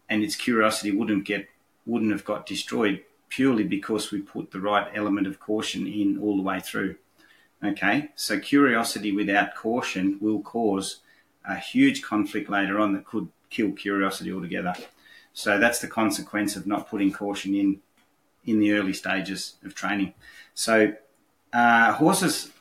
and 0.09 0.23
its 0.23 0.35
curiosity 0.35 0.91
wouldn't 0.91 1.23
get 1.23 1.47
wouldn't 1.85 2.11
have 2.11 2.25
got 2.25 2.45
destroyed 2.45 3.03
purely 3.29 3.63
because 3.63 4.11
we 4.11 4.19
put 4.21 4.51
the 4.51 4.59
right 4.59 4.91
element 4.95 5.27
of 5.27 5.39
caution 5.39 5.87
in 5.87 6.19
all 6.19 6.35
the 6.35 6.43
way 6.43 6.59
through. 6.59 6.95
Okay, 7.63 8.09
so 8.15 8.39
curiosity 8.39 9.11
without 9.11 9.55
caution 9.55 10.17
will 10.19 10.41
cause 10.41 11.01
a 11.47 11.57
huge 11.57 12.01
conflict 12.01 12.49
later 12.49 12.79
on 12.79 12.93
that 12.93 13.05
could 13.05 13.29
kill 13.49 13.71
curiosity 13.71 14.31
altogether. 14.31 14.73
So 15.33 15.59
that's 15.59 15.79
the 15.79 15.87
consequence 15.87 16.55
of 16.55 16.65
not 16.65 16.89
putting 16.89 17.11
caution 17.11 17.53
in 17.53 17.81
in 18.45 18.59
the 18.59 18.71
early 18.71 18.93
stages 18.93 19.55
of 19.63 19.75
training. 19.75 20.13
So 20.53 20.93
uh, 21.53 21.93
horses, 21.93 22.51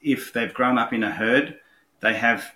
if 0.00 0.32
they've 0.32 0.52
grown 0.52 0.78
up 0.78 0.92
in 0.92 1.02
a 1.02 1.10
herd, 1.10 1.58
they 2.00 2.14
have 2.14 2.52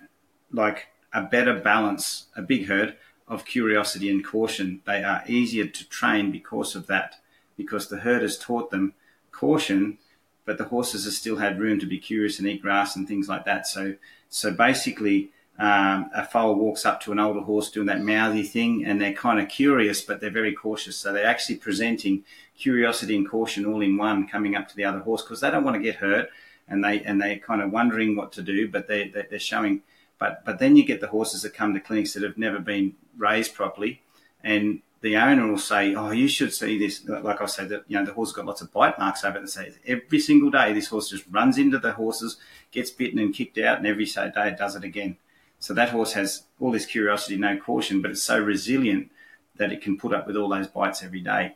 like 0.51 0.87
a 1.13 1.23
better 1.23 1.59
balance, 1.59 2.27
a 2.35 2.41
big 2.41 2.67
herd 2.67 2.95
of 3.27 3.45
curiosity 3.45 4.09
and 4.09 4.25
caution. 4.25 4.81
They 4.85 5.03
are 5.03 5.23
easier 5.27 5.67
to 5.67 5.89
train 5.89 6.31
because 6.31 6.75
of 6.75 6.87
that, 6.87 7.15
because 7.57 7.87
the 7.87 7.99
herd 7.99 8.21
has 8.21 8.37
taught 8.37 8.71
them 8.71 8.93
caution, 9.31 9.97
but 10.45 10.57
the 10.57 10.65
horses 10.65 11.05
have 11.05 11.13
still 11.13 11.37
had 11.37 11.59
room 11.59 11.79
to 11.79 11.85
be 11.85 11.99
curious 11.99 12.39
and 12.39 12.47
eat 12.47 12.61
grass 12.61 12.95
and 12.95 13.07
things 13.07 13.29
like 13.29 13.45
that. 13.45 13.67
So, 13.67 13.95
so 14.29 14.51
basically, 14.51 15.31
um, 15.59 16.09
a 16.15 16.25
foal 16.25 16.55
walks 16.55 16.85
up 16.85 17.01
to 17.01 17.11
an 17.11 17.19
older 17.19 17.41
horse 17.41 17.69
doing 17.69 17.87
that 17.87 18.01
mouthy 18.01 18.43
thing, 18.43 18.85
and 18.85 19.01
they're 19.01 19.13
kind 19.13 19.41
of 19.41 19.49
curious, 19.49 20.01
but 20.01 20.21
they're 20.21 20.29
very 20.29 20.53
cautious. 20.53 20.95
So 20.97 21.11
they're 21.11 21.25
actually 21.25 21.57
presenting 21.57 22.23
curiosity 22.57 23.15
and 23.17 23.29
caution 23.29 23.65
all 23.65 23.81
in 23.81 23.97
one, 23.97 24.25
coming 24.25 24.55
up 24.55 24.69
to 24.69 24.75
the 24.75 24.85
other 24.85 24.99
horse 24.99 25.21
because 25.21 25.41
they 25.41 25.51
don't 25.51 25.65
want 25.65 25.75
to 25.75 25.83
get 25.83 25.95
hurt, 25.95 26.29
and 26.69 26.83
they 26.83 27.01
and 27.01 27.21
they're 27.21 27.39
kind 27.39 27.61
of 27.61 27.71
wondering 27.71 28.15
what 28.15 28.31
to 28.33 28.41
do, 28.41 28.69
but 28.69 28.87
they 28.87 29.09
they're 29.09 29.37
showing. 29.37 29.81
But 30.17 30.45
but 30.45 30.59
then 30.59 30.77
you 30.77 30.85
get 30.85 31.01
the 31.01 31.07
horses 31.07 31.41
that 31.41 31.53
come 31.53 31.73
to 31.73 31.81
clinics 31.81 32.13
that 32.13 32.23
have 32.23 32.37
never 32.37 32.59
been 32.59 32.95
raised 33.17 33.53
properly, 33.53 34.01
and 34.41 34.81
the 35.01 35.17
owner 35.17 35.45
will 35.45 35.57
say, 35.57 35.93
"Oh, 35.93 36.11
you 36.11 36.29
should 36.29 36.53
see 36.53 36.77
this." 36.77 37.05
Like 37.05 37.41
I 37.41 37.45
said, 37.47 37.67
that 37.67 37.83
you 37.89 37.97
know 37.97 38.05
the 38.05 38.13
horse 38.13 38.31
got 38.31 38.45
lots 38.45 38.61
of 38.61 38.71
bite 38.71 38.97
marks 38.97 39.25
over 39.25 39.35
it. 39.35 39.41
And 39.41 39.49
say 39.49 39.73
every 39.85 40.19
single 40.19 40.51
day 40.51 40.71
this 40.71 40.87
horse 40.87 41.09
just 41.09 41.25
runs 41.29 41.57
into 41.57 41.79
the 41.79 41.93
horses, 41.93 42.37
gets 42.71 42.91
bitten 42.91 43.19
and 43.19 43.33
kicked 43.33 43.57
out, 43.57 43.77
and 43.77 43.87
every 43.87 44.05
day 44.05 44.31
it 44.35 44.57
does 44.57 44.77
it 44.77 44.85
again. 44.85 45.17
So 45.59 45.73
that 45.73 45.89
horse 45.89 46.13
has 46.13 46.43
all 46.59 46.71
this 46.71 46.85
curiosity, 46.85 47.37
no 47.37 47.57
caution, 47.57 48.01
but 48.01 48.11
it's 48.11 48.23
so 48.23 48.39
resilient 48.39 49.11
that 49.57 49.71
it 49.71 49.81
can 49.81 49.97
put 49.97 50.13
up 50.13 50.25
with 50.25 50.37
all 50.37 50.49
those 50.49 50.67
bites 50.67 51.03
every 51.03 51.19
day. 51.19 51.55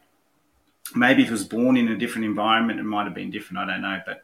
Maybe 0.94 1.24
if 1.24 1.30
it 1.30 1.32
was 1.32 1.46
born 1.46 1.78
in 1.78 1.88
a 1.88 1.98
different 1.98 2.26
environment, 2.26 2.80
it 2.80 2.84
might 2.84 3.06
have 3.06 3.14
been 3.14 3.32
different. 3.32 3.60
I 3.60 3.72
don't 3.72 3.82
know, 3.82 4.02
but 4.06 4.24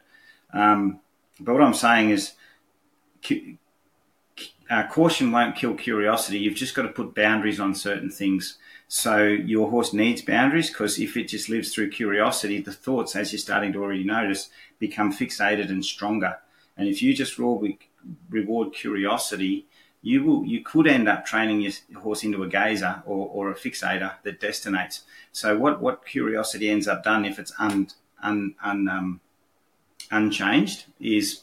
um, 0.52 1.00
but 1.40 1.54
what 1.54 1.62
I'm 1.62 1.74
saying 1.74 2.10
is, 2.10 2.32
uh, 4.70 4.86
caution 4.88 5.32
won't 5.32 5.56
kill 5.56 5.74
curiosity. 5.74 6.38
You've 6.38 6.54
just 6.54 6.74
got 6.74 6.82
to 6.82 6.88
put 6.88 7.14
boundaries 7.14 7.58
on 7.58 7.74
certain 7.74 8.10
things. 8.10 8.58
So 8.88 9.24
your 9.24 9.70
horse 9.70 9.92
needs 9.92 10.20
boundaries 10.20 10.68
because 10.68 10.98
if 10.98 11.16
it 11.16 11.28
just 11.28 11.48
lives 11.48 11.72
through 11.72 11.90
curiosity, 11.90 12.60
the 12.60 12.72
thoughts, 12.72 13.16
as 13.16 13.32
you're 13.32 13.38
starting 13.38 13.72
to 13.72 13.82
already 13.82 14.04
notice, 14.04 14.50
become 14.78 15.12
fixated 15.12 15.70
and 15.70 15.84
stronger. 15.84 16.38
And 16.76 16.88
if 16.88 17.00
you 17.02 17.14
just 17.14 17.38
reward 17.38 18.74
curiosity, 18.74 19.66
you 20.02 20.24
will 20.24 20.44
you 20.44 20.62
could 20.62 20.86
end 20.86 21.08
up 21.08 21.26
training 21.26 21.60
your 21.60 22.00
horse 22.00 22.24
into 22.24 22.42
a 22.42 22.48
gazer 22.48 23.02
or, 23.04 23.28
or 23.28 23.50
a 23.50 23.54
fixator 23.54 24.14
that 24.22 24.40
destinates. 24.40 25.02
So 25.32 25.58
what 25.58 25.80
what 25.80 26.06
curiosity 26.06 26.70
ends 26.70 26.88
up 26.88 27.04
done 27.04 27.24
if 27.24 27.38
it's 27.38 27.52
un, 27.58 27.88
un, 28.22 28.54
un 28.62 28.88
um, 28.88 29.20
unchanged 30.10 30.86
is 30.98 31.42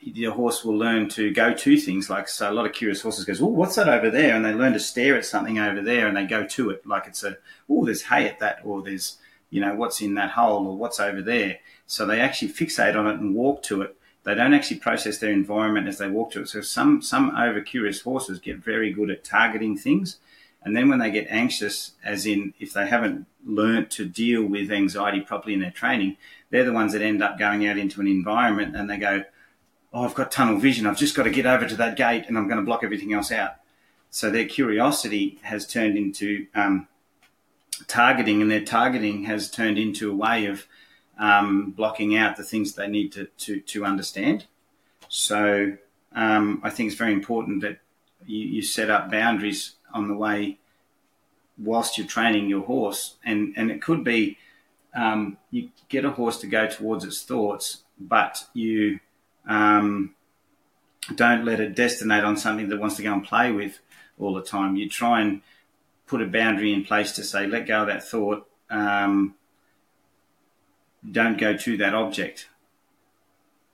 your 0.00 0.32
horse 0.32 0.64
will 0.64 0.76
learn 0.76 1.08
to 1.08 1.30
go 1.32 1.52
to 1.52 1.76
things 1.76 2.08
like 2.08 2.28
so 2.28 2.50
a 2.50 2.54
lot 2.54 2.64
of 2.64 2.72
curious 2.72 3.02
horses 3.02 3.24
goes 3.24 3.42
oh 3.42 3.46
what's 3.46 3.76
that 3.76 3.88
over 3.88 4.10
there? 4.10 4.34
And 4.34 4.44
they 4.44 4.54
learn 4.54 4.72
to 4.72 4.80
stare 4.80 5.16
at 5.16 5.26
something 5.26 5.58
over 5.58 5.82
there 5.82 6.06
and 6.06 6.16
they 6.16 6.24
go 6.24 6.46
to 6.46 6.70
it. 6.70 6.86
Like 6.86 7.06
it's 7.06 7.22
a 7.22 7.36
oh 7.68 7.84
there's 7.84 8.02
hay 8.02 8.26
at 8.26 8.38
that 8.38 8.60
or 8.64 8.82
there's 8.82 9.18
you 9.50 9.60
know 9.60 9.74
what's 9.74 10.00
in 10.00 10.14
that 10.14 10.30
hole? 10.30 10.66
or 10.66 10.76
what's 10.76 11.00
over 11.00 11.20
there? 11.20 11.58
So 11.86 12.06
they 12.06 12.20
actually 12.20 12.52
fixate 12.52 12.96
on 12.96 13.06
it 13.06 13.20
and 13.20 13.34
walk 13.34 13.62
to 13.64 13.82
it 13.82 13.97
they 14.28 14.34
don't 14.34 14.54
actually 14.54 14.78
process 14.78 15.18
their 15.18 15.32
environment 15.32 15.88
as 15.88 15.98
they 15.98 16.08
walk 16.08 16.30
to 16.32 16.42
it 16.42 16.48
so 16.48 16.60
some 16.60 17.02
some 17.02 17.34
over 17.36 17.60
curious 17.60 18.00
horses 18.02 18.38
get 18.38 18.58
very 18.58 18.92
good 18.92 19.10
at 19.10 19.24
targeting 19.24 19.76
things 19.76 20.18
and 20.62 20.76
then 20.76 20.88
when 20.88 20.98
they 20.98 21.10
get 21.10 21.26
anxious 21.30 21.92
as 22.04 22.26
in 22.26 22.52
if 22.60 22.72
they 22.72 22.86
haven't 22.86 23.26
learnt 23.44 23.90
to 23.90 24.04
deal 24.04 24.44
with 24.44 24.70
anxiety 24.70 25.20
properly 25.20 25.54
in 25.54 25.60
their 25.60 25.70
training 25.70 26.16
they're 26.50 26.64
the 26.64 26.72
ones 26.72 26.92
that 26.92 27.02
end 27.02 27.22
up 27.22 27.38
going 27.38 27.66
out 27.66 27.78
into 27.78 28.00
an 28.00 28.06
environment 28.06 28.76
and 28.76 28.88
they 28.88 28.98
go 28.98 29.24
oh, 29.92 30.04
I've 30.04 30.14
got 30.14 30.30
tunnel 30.30 30.58
vision. 30.58 30.86
I've 30.86 30.98
just 30.98 31.16
got 31.16 31.22
to 31.24 31.30
get 31.30 31.46
over 31.46 31.66
to 31.66 31.76
that 31.76 31.96
gate 31.96 32.24
and 32.28 32.36
I'm 32.36 32.46
going 32.46 32.58
to 32.58 32.64
block 32.64 32.84
everything 32.84 33.12
else 33.12 33.32
out. 33.32 33.52
So 34.10 34.30
their 34.30 34.46
curiosity 34.46 35.38
has 35.42 35.66
turned 35.66 35.96
into 35.96 36.46
um, 36.54 36.88
targeting, 37.86 38.40
and 38.40 38.50
their 38.50 38.64
targeting 38.64 39.24
has 39.24 39.50
turned 39.50 39.78
into 39.78 40.10
a 40.10 40.14
way 40.14 40.46
of 40.46 40.66
um, 41.18 41.72
blocking 41.72 42.16
out 42.16 42.36
the 42.36 42.44
things 42.44 42.74
they 42.74 42.88
need 42.88 43.12
to, 43.12 43.26
to, 43.38 43.60
to 43.60 43.84
understand. 43.84 44.46
So 45.08 45.76
um, 46.14 46.60
I 46.62 46.70
think 46.70 46.88
it's 46.88 46.98
very 46.98 47.12
important 47.12 47.62
that 47.62 47.78
you, 48.26 48.38
you 48.38 48.62
set 48.62 48.90
up 48.90 49.10
boundaries 49.10 49.74
on 49.92 50.08
the 50.08 50.14
way 50.14 50.58
whilst 51.56 51.98
you're 51.98 52.06
training 52.06 52.48
your 52.48 52.64
horse. 52.64 53.16
And, 53.24 53.54
and 53.56 53.70
it 53.70 53.82
could 53.82 54.04
be 54.04 54.38
um, 54.94 55.36
you 55.50 55.70
get 55.88 56.04
a 56.04 56.10
horse 56.10 56.38
to 56.38 56.46
go 56.46 56.66
towards 56.66 57.04
its 57.04 57.22
thoughts, 57.22 57.82
but 57.98 58.44
you 58.54 59.00
um, 59.46 60.14
don't 61.14 61.44
let 61.44 61.60
it 61.60 61.74
destinate 61.74 62.24
on 62.24 62.36
something 62.36 62.68
that 62.68 62.80
wants 62.80 62.96
to 62.96 63.02
go 63.02 63.12
and 63.12 63.24
play 63.24 63.50
with 63.52 63.78
all 64.18 64.34
the 64.34 64.42
time. 64.42 64.76
You 64.76 64.88
try 64.88 65.20
and 65.20 65.42
put 66.06 66.22
a 66.22 66.26
boundary 66.26 66.72
in 66.72 66.84
place 66.84 67.12
to 67.12 67.24
say, 67.24 67.46
let 67.46 67.66
go 67.66 67.82
of 67.82 67.88
that 67.88 68.04
thought. 68.04 68.48
Um, 68.70 69.34
don't 71.10 71.38
go 71.38 71.56
to 71.56 71.76
that 71.76 71.94
object. 71.94 72.48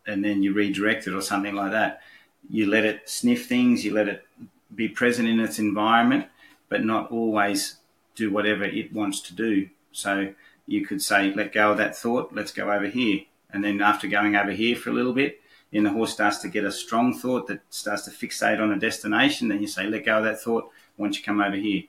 And 0.06 0.24
then 0.24 0.42
you 0.42 0.52
redirect 0.52 1.06
it 1.06 1.14
or 1.14 1.22
something 1.22 1.54
like 1.54 1.72
that. 1.72 2.00
You 2.48 2.66
let 2.66 2.84
it 2.84 3.08
sniff 3.08 3.46
things, 3.46 3.84
you 3.84 3.94
let 3.94 4.08
it 4.08 4.26
be 4.74 4.88
present 4.88 5.28
in 5.28 5.40
its 5.40 5.58
environment, 5.58 6.26
but 6.68 6.84
not 6.84 7.10
always 7.10 7.76
do 8.14 8.30
whatever 8.30 8.64
it 8.64 8.92
wants 8.92 9.20
to 9.22 9.34
do. 9.34 9.68
So 9.92 10.34
you 10.66 10.86
could 10.86 11.02
say, 11.02 11.32
let 11.32 11.52
go 11.52 11.72
of 11.72 11.78
that 11.78 11.96
thought, 11.96 12.34
let's 12.34 12.52
go 12.52 12.70
over 12.70 12.86
here. 12.86 13.20
And 13.50 13.64
then 13.64 13.80
after 13.80 14.08
going 14.08 14.36
over 14.36 14.50
here 14.50 14.76
for 14.76 14.90
a 14.90 14.94
little 14.94 15.12
bit, 15.12 15.40
and 15.72 15.86
the 15.86 15.90
horse 15.90 16.12
starts 16.12 16.38
to 16.38 16.48
get 16.48 16.64
a 16.64 16.70
strong 16.70 17.12
thought 17.12 17.48
that 17.48 17.60
starts 17.68 18.04
to 18.04 18.10
fixate 18.10 18.60
on 18.60 18.70
a 18.70 18.78
destination, 18.78 19.48
then 19.48 19.60
you 19.60 19.66
say, 19.66 19.86
let 19.86 20.04
go 20.04 20.18
of 20.18 20.24
that 20.24 20.40
thought 20.40 20.70
once 20.96 21.18
you 21.18 21.24
come 21.24 21.40
over 21.40 21.56
here. 21.56 21.82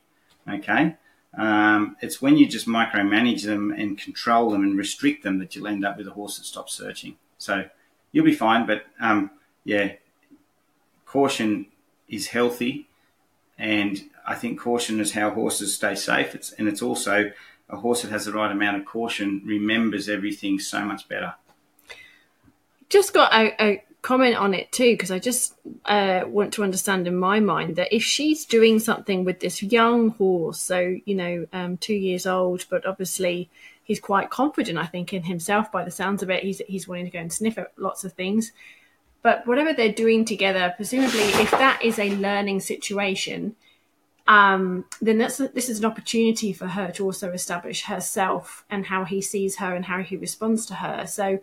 Okay? 0.50 0.95
Um, 1.38 1.98
it's 2.02 2.21
when 2.21 2.38
you 2.38 2.48
just 2.48 2.67
micromanage 2.67 3.43
them 3.43 3.71
and 3.71 3.98
control 3.98 4.52
them 4.52 4.63
and 4.63 4.78
restrict 4.78 5.24
them 5.24 5.39
that 5.39 5.56
you'll 5.56 5.67
end 5.67 5.86
up 5.86 5.98
with 5.98 6.08
a 6.08 6.12
horse 6.12 6.38
that 6.38 6.45
stops 6.45 6.74
searching. 6.74 7.17
So 7.38 7.65
you'll 8.12 8.26
be 8.26 8.34
fine, 8.34 8.65
but 8.65 8.86
um, 9.00 9.32
yeah, 9.63 9.93
caution 11.06 11.67
is 12.08 12.28
healthy, 12.28 12.88
and 13.58 14.10
I 14.26 14.36
think 14.36 14.60
caution 14.60 15.00
is 15.00 15.13
how 15.13 15.32
horses 15.32 15.76
stay 15.76 15.95
safe. 15.95 16.36
It's, 16.36 16.52
and 16.54 16.67
it's 16.67 16.82
also 16.82 17.32
a 17.69 17.78
horse 17.78 18.04
that 18.04 18.12
has 18.12 18.26
the 18.26 18.32
right 18.32 18.52
amount 18.52 18.78
of 18.78 18.86
caution 18.86 19.41
remembers 19.45 20.08
everything 20.08 20.60
so 20.60 20.86
much 20.86 21.08
better 21.10 21.34
just 22.89 23.13
got 23.13 23.34
a, 23.34 23.63
a 23.63 23.84
comment 24.06 24.36
on 24.36 24.54
it 24.54 24.72
too 24.72 24.94
because 24.94 25.10
I 25.10 25.18
just 25.18 25.56
uh, 25.86 26.26
want 26.28 26.54
to 26.54 26.63
understand 26.63 27.08
in 27.08 27.18
my 27.18 27.39
mind 27.39 27.76
that 27.78 27.91
if 27.91 28.04
she's 28.04 28.46
doing 28.46 28.78
something 28.78 29.26
with 29.26 29.39
this 29.39 29.63
young 29.63 30.10
horse, 30.10 30.62
so 30.62 30.96
you 31.06 31.15
know, 31.15 31.48
um, 31.52 31.78
two 31.78 31.96
years 31.96 32.28
old, 32.28 32.65
but 32.70 32.86
obviously 32.86 33.50
he's 33.84 34.00
quite 34.00 34.30
confident, 34.30 34.78
I 34.78 34.86
think, 34.86 35.12
in 35.12 35.24
himself. 35.24 35.72
By 35.72 35.84
the 35.84 35.89
sounds 35.89 36.22
of 36.22 36.30
it, 36.30 36.44
he's 36.44 36.62
he's 36.68 36.88
wanting 36.88 37.06
to 37.06 37.12
go 37.12 37.18
and 37.18 37.34
sniff 37.34 37.58
at 37.58 37.72
lots 37.78 38.04
of 38.04 38.13
things. 38.13 38.52
But 39.24 39.48
whatever 39.48 39.74
they're 39.74 39.91
doing 39.91 40.24
together, 40.24 40.72
presumably, 40.76 41.24
if 41.41 41.50
that 41.50 41.84
is 41.84 41.98
a 41.98 42.15
learning 42.15 42.60
situation, 42.60 43.56
um, 44.28 44.86
then 45.02 45.18
that's 45.18 45.38
this 45.38 45.68
is 45.68 45.80
an 45.80 45.86
opportunity 45.86 46.54
for 46.54 46.68
her 46.68 46.91
to 46.91 47.06
also 47.06 47.32
establish 47.32 47.86
herself 47.86 48.65
and 48.70 48.86
how 48.86 49.04
he 49.04 49.20
sees 49.20 49.56
her 49.56 49.74
and 49.74 49.86
how 49.86 50.04
he 50.04 50.15
responds 50.15 50.68
to 50.68 50.76
her. 50.76 51.08
So 51.08 51.39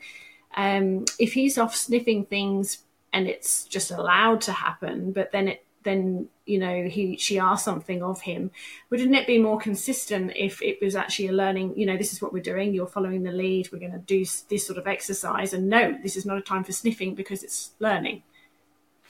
um, 0.56 1.04
if 1.18 1.32
he's 1.32 1.58
off 1.58 1.74
sniffing 1.74 2.24
things 2.24 2.78
and 3.12 3.28
it's 3.28 3.64
just 3.64 3.90
allowed 3.90 4.40
to 4.42 4.52
happen, 4.52 5.12
but 5.12 5.32
then 5.32 5.48
it 5.48 5.64
then 5.84 6.28
you 6.46 6.58
know 6.58 6.84
he 6.84 7.16
she 7.16 7.38
asked 7.38 7.64
something 7.64 8.02
of 8.02 8.20
him 8.20 8.50
wouldn't 8.90 9.14
it 9.14 9.26
be 9.26 9.38
more 9.38 9.58
consistent 9.58 10.32
if 10.36 10.62
it 10.62 10.78
was 10.82 10.96
actually 10.96 11.28
a 11.28 11.32
learning 11.32 11.72
you 11.76 11.86
know 11.86 11.96
this 11.96 12.12
is 12.12 12.20
what 12.20 12.32
we're 12.32 12.42
doing 12.42 12.74
you're 12.74 12.86
following 12.86 13.22
the 13.22 13.32
lead 13.32 13.68
we're 13.72 13.78
going 13.78 13.92
to 13.92 13.98
do 13.98 14.24
this 14.48 14.66
sort 14.66 14.78
of 14.78 14.86
exercise 14.86 15.52
and 15.52 15.68
no 15.68 15.96
this 16.02 16.16
is 16.16 16.26
not 16.26 16.38
a 16.38 16.40
time 16.40 16.64
for 16.64 16.72
sniffing 16.72 17.14
because 17.14 17.42
it's 17.42 17.70
learning. 17.78 18.22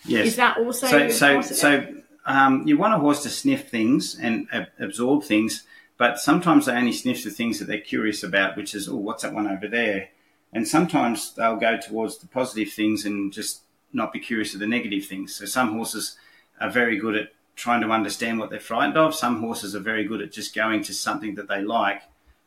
Yes. 0.04 0.28
Is 0.28 0.36
that 0.36 0.58
also 0.58 0.86
so 0.86 1.10
so 1.10 1.40
so 1.42 1.94
um, 2.24 2.66
you 2.66 2.76
want 2.76 2.94
a 2.94 2.98
horse 2.98 3.22
to 3.22 3.28
sniff 3.28 3.68
things 3.68 4.18
and 4.18 4.48
uh, 4.52 4.64
absorb 4.78 5.24
things 5.24 5.64
but 5.96 6.18
sometimes 6.18 6.66
they 6.66 6.72
only 6.72 6.92
sniff 6.92 7.22
the 7.22 7.30
things 7.30 7.58
that 7.58 7.66
they're 7.66 7.80
curious 7.80 8.22
about 8.22 8.56
which 8.56 8.74
is 8.74 8.88
oh 8.88 8.96
what's 8.96 9.22
that 9.22 9.32
one 9.32 9.46
over 9.46 9.68
there 9.68 10.08
and 10.52 10.66
sometimes 10.66 11.34
they'll 11.34 11.56
go 11.56 11.78
towards 11.78 12.18
the 12.18 12.26
positive 12.26 12.72
things 12.72 13.04
and 13.04 13.32
just 13.32 13.62
not 13.92 14.12
be 14.12 14.20
curious 14.20 14.54
of 14.54 14.60
the 14.60 14.66
negative 14.66 15.06
things. 15.06 15.34
So 15.34 15.44
some 15.44 15.72
horses 15.72 16.16
are 16.60 16.70
very 16.70 16.98
good 16.98 17.16
at 17.16 17.28
trying 17.56 17.80
to 17.82 17.90
understand 17.90 18.38
what 18.38 18.50
they're 18.50 18.60
frightened 18.60 18.96
of. 18.96 19.14
Some 19.14 19.40
horses 19.40 19.74
are 19.74 19.80
very 19.80 20.04
good 20.04 20.20
at 20.20 20.32
just 20.32 20.54
going 20.54 20.82
to 20.84 20.94
something 20.94 21.34
that 21.36 21.48
they 21.48 21.62
like 21.62 22.02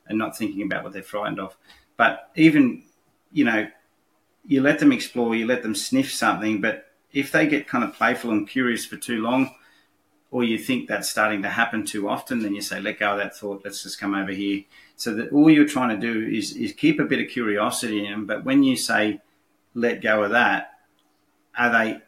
and 0.07 0.17
not 0.17 0.37
thinking 0.37 0.63
about 0.63 0.83
what 0.83 0.93
they're 0.93 1.03
frightened 1.03 1.39
of. 1.39 1.55
But 1.97 2.31
even, 2.35 2.83
you 3.31 3.45
know, 3.45 3.67
you 4.45 4.61
let 4.61 4.79
them 4.79 4.91
explore, 4.91 5.35
you 5.35 5.47
let 5.47 5.63
them 5.63 5.75
sniff 5.75 6.11
something, 6.11 6.61
but 6.61 6.91
if 7.11 7.31
they 7.31 7.47
get 7.47 7.67
kind 7.67 7.83
of 7.83 7.93
playful 7.93 8.31
and 8.31 8.47
curious 8.47 8.85
for 8.85 8.97
too 8.97 9.21
long, 9.21 9.55
or 10.31 10.43
you 10.43 10.57
think 10.57 10.87
that's 10.87 11.09
starting 11.09 11.41
to 11.43 11.49
happen 11.49 11.85
too 11.85 12.09
often, 12.09 12.39
then 12.39 12.53
you 12.55 12.61
say, 12.61 12.81
let 12.81 12.99
go 12.99 13.11
of 13.13 13.19
that 13.19 13.37
thought, 13.37 13.61
let's 13.63 13.83
just 13.83 13.99
come 13.99 14.13
over 14.13 14.31
here 14.31 14.63
so 14.95 15.13
that 15.13 15.31
all 15.31 15.49
you're 15.49 15.67
trying 15.67 15.99
to 15.99 16.13
do 16.13 16.25
is, 16.25 16.55
is 16.55 16.73
keep 16.73 16.99
a 16.99 17.05
bit 17.05 17.19
of 17.19 17.29
curiosity 17.29 18.05
in 18.05 18.11
them. 18.11 18.25
But 18.25 18.45
when 18.45 18.63
you 18.63 18.75
say 18.75 19.21
let 19.73 20.01
go 20.01 20.23
of 20.23 20.31
that, 20.31 20.71
are 21.57 21.71
they? 21.71 22.01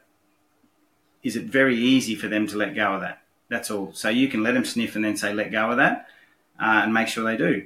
Is 1.23 1.36
it 1.36 1.45
very 1.45 1.75
easy 1.75 2.15
for 2.15 2.27
them 2.27 2.47
to 2.47 2.58
let 2.58 2.75
go 2.75 2.93
of 2.93 3.01
that? 3.01 3.21
That's 3.49 3.71
all. 3.71 3.93
So 3.93 4.10
you 4.10 4.27
can 4.27 4.43
let 4.43 4.53
them 4.53 4.65
sniff 4.65 4.95
and 4.95 5.03
then 5.03 5.17
say 5.17 5.34
let 5.34 5.51
go 5.51 5.71
of 5.71 5.77
that, 5.77 6.08
uh, 6.60 6.82
and 6.84 6.93
make 6.93 7.08
sure 7.08 7.23
they 7.23 7.38
do, 7.38 7.65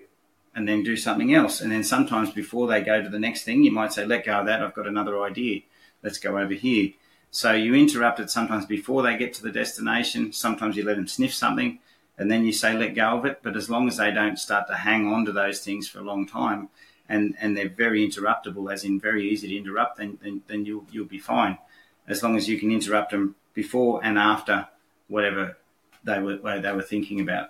and 0.56 0.68
then 0.68 0.84
do 0.84 0.98
something 0.98 1.34
else. 1.34 1.62
And 1.62 1.72
then 1.72 1.84
sometimes 1.84 2.32
before 2.32 2.68
they 2.68 2.82
go 2.82 3.02
to 3.02 3.10
the 3.10 3.20
next 3.20 3.44
thing, 3.44 3.64
you 3.64 3.72
might 3.72 3.94
say 3.94 4.06
let 4.06 4.26
go 4.26 4.40
of 4.40 4.46
that. 4.48 4.62
I've 4.62 4.74
got 4.74 4.88
another 4.88 5.22
idea. 5.22 5.62
Let's 6.04 6.18
go 6.18 6.38
over 6.38 6.54
here. 6.54 6.94
So 7.32 7.54
you 7.54 7.74
interrupt 7.74 8.20
it 8.20 8.30
sometimes 8.30 8.66
before 8.66 9.02
they 9.02 9.18
get 9.18 9.34
to 9.36 9.44
the 9.44 9.52
destination. 9.52 10.34
Sometimes 10.34 10.76
you 10.76 10.84
let 10.84 10.98
them 10.98 11.08
sniff 11.08 11.34
something 11.34 11.80
and 12.18 12.30
then 12.30 12.44
you 12.44 12.52
say 12.52 12.78
let 12.78 12.94
go 12.94 13.18
of 13.18 13.26
it. 13.26 13.40
But 13.42 13.56
as 13.56 13.70
long 13.70 13.88
as 13.88 13.98
they 13.98 14.12
don't 14.12 14.38
start 14.38 14.68
to 14.68 14.76
hang 14.76 15.08
on 15.08 15.26
to 15.26 15.32
those 15.32 15.62
things 15.62 15.88
for 15.88 16.00
a 16.00 16.04
long 16.04 16.28
time, 16.28 16.70
and, 17.08 17.36
and 17.42 17.58
they're 17.58 17.70
very 17.70 18.08
interruptible, 18.08 18.72
as 18.72 18.84
in 18.84 19.00
very 19.00 19.30
easy 19.30 19.50
to 19.50 19.58
interrupt, 19.58 19.98
then, 19.98 20.18
then, 20.22 20.42
then 20.48 20.66
you'll, 20.66 20.86
you'll 20.92 21.06
be 21.06 21.20
fine. 21.20 21.58
As 22.08 22.22
long 22.22 22.38
as 22.38 22.48
you 22.48 22.60
can 22.60 22.72
interrupt 22.72 23.12
them 23.12 23.36
before 23.54 24.04
and 24.04 24.18
after 24.18 24.68
whatever 25.08 25.58
they 26.04 26.20
were, 26.20 26.38
they 26.60 26.72
were 26.72 26.82
thinking 26.82 27.22
about. 27.22 27.50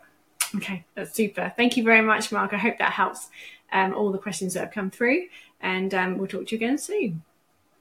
Okay, 0.55 0.83
that's 0.95 1.13
super. 1.13 1.53
Thank 1.55 1.77
you 1.77 1.83
very 1.83 2.01
much, 2.01 2.31
Mark. 2.31 2.53
I 2.53 2.57
hope 2.57 2.77
that 2.79 2.91
helps 2.91 3.29
um, 3.71 3.93
all 3.93 4.11
the 4.11 4.17
questions 4.17 4.53
that 4.53 4.61
have 4.61 4.71
come 4.71 4.91
through, 4.91 5.27
and 5.61 5.93
um, 5.93 6.17
we'll 6.17 6.27
talk 6.27 6.47
to 6.47 6.55
you 6.55 6.57
again 6.57 6.77
soon. 6.77 7.23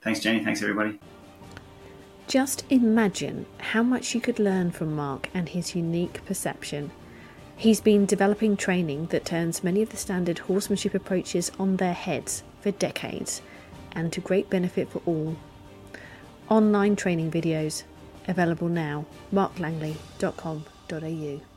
Thanks, 0.02 0.20
Jenny. 0.20 0.44
Thanks, 0.44 0.62
everybody. 0.62 0.98
Just 2.30 2.64
imagine 2.70 3.44
how 3.58 3.82
much 3.82 4.14
you 4.14 4.20
could 4.20 4.38
learn 4.38 4.70
from 4.70 4.94
Mark 4.94 5.28
and 5.34 5.48
his 5.48 5.74
unique 5.74 6.24
perception. 6.26 6.92
He's 7.56 7.80
been 7.80 8.06
developing 8.06 8.56
training 8.56 9.06
that 9.06 9.24
turns 9.24 9.64
many 9.64 9.82
of 9.82 9.90
the 9.90 9.96
standard 9.96 10.38
horsemanship 10.38 10.94
approaches 10.94 11.50
on 11.58 11.78
their 11.78 11.92
heads 11.92 12.44
for 12.60 12.70
decades 12.70 13.42
and 13.90 14.12
to 14.12 14.20
great 14.20 14.48
benefit 14.48 14.90
for 14.90 15.02
all. 15.06 15.34
Online 16.48 16.94
training 16.94 17.32
videos 17.32 17.82
available 18.28 18.68
now 18.68 19.06
marklangley.com.au 19.32 21.49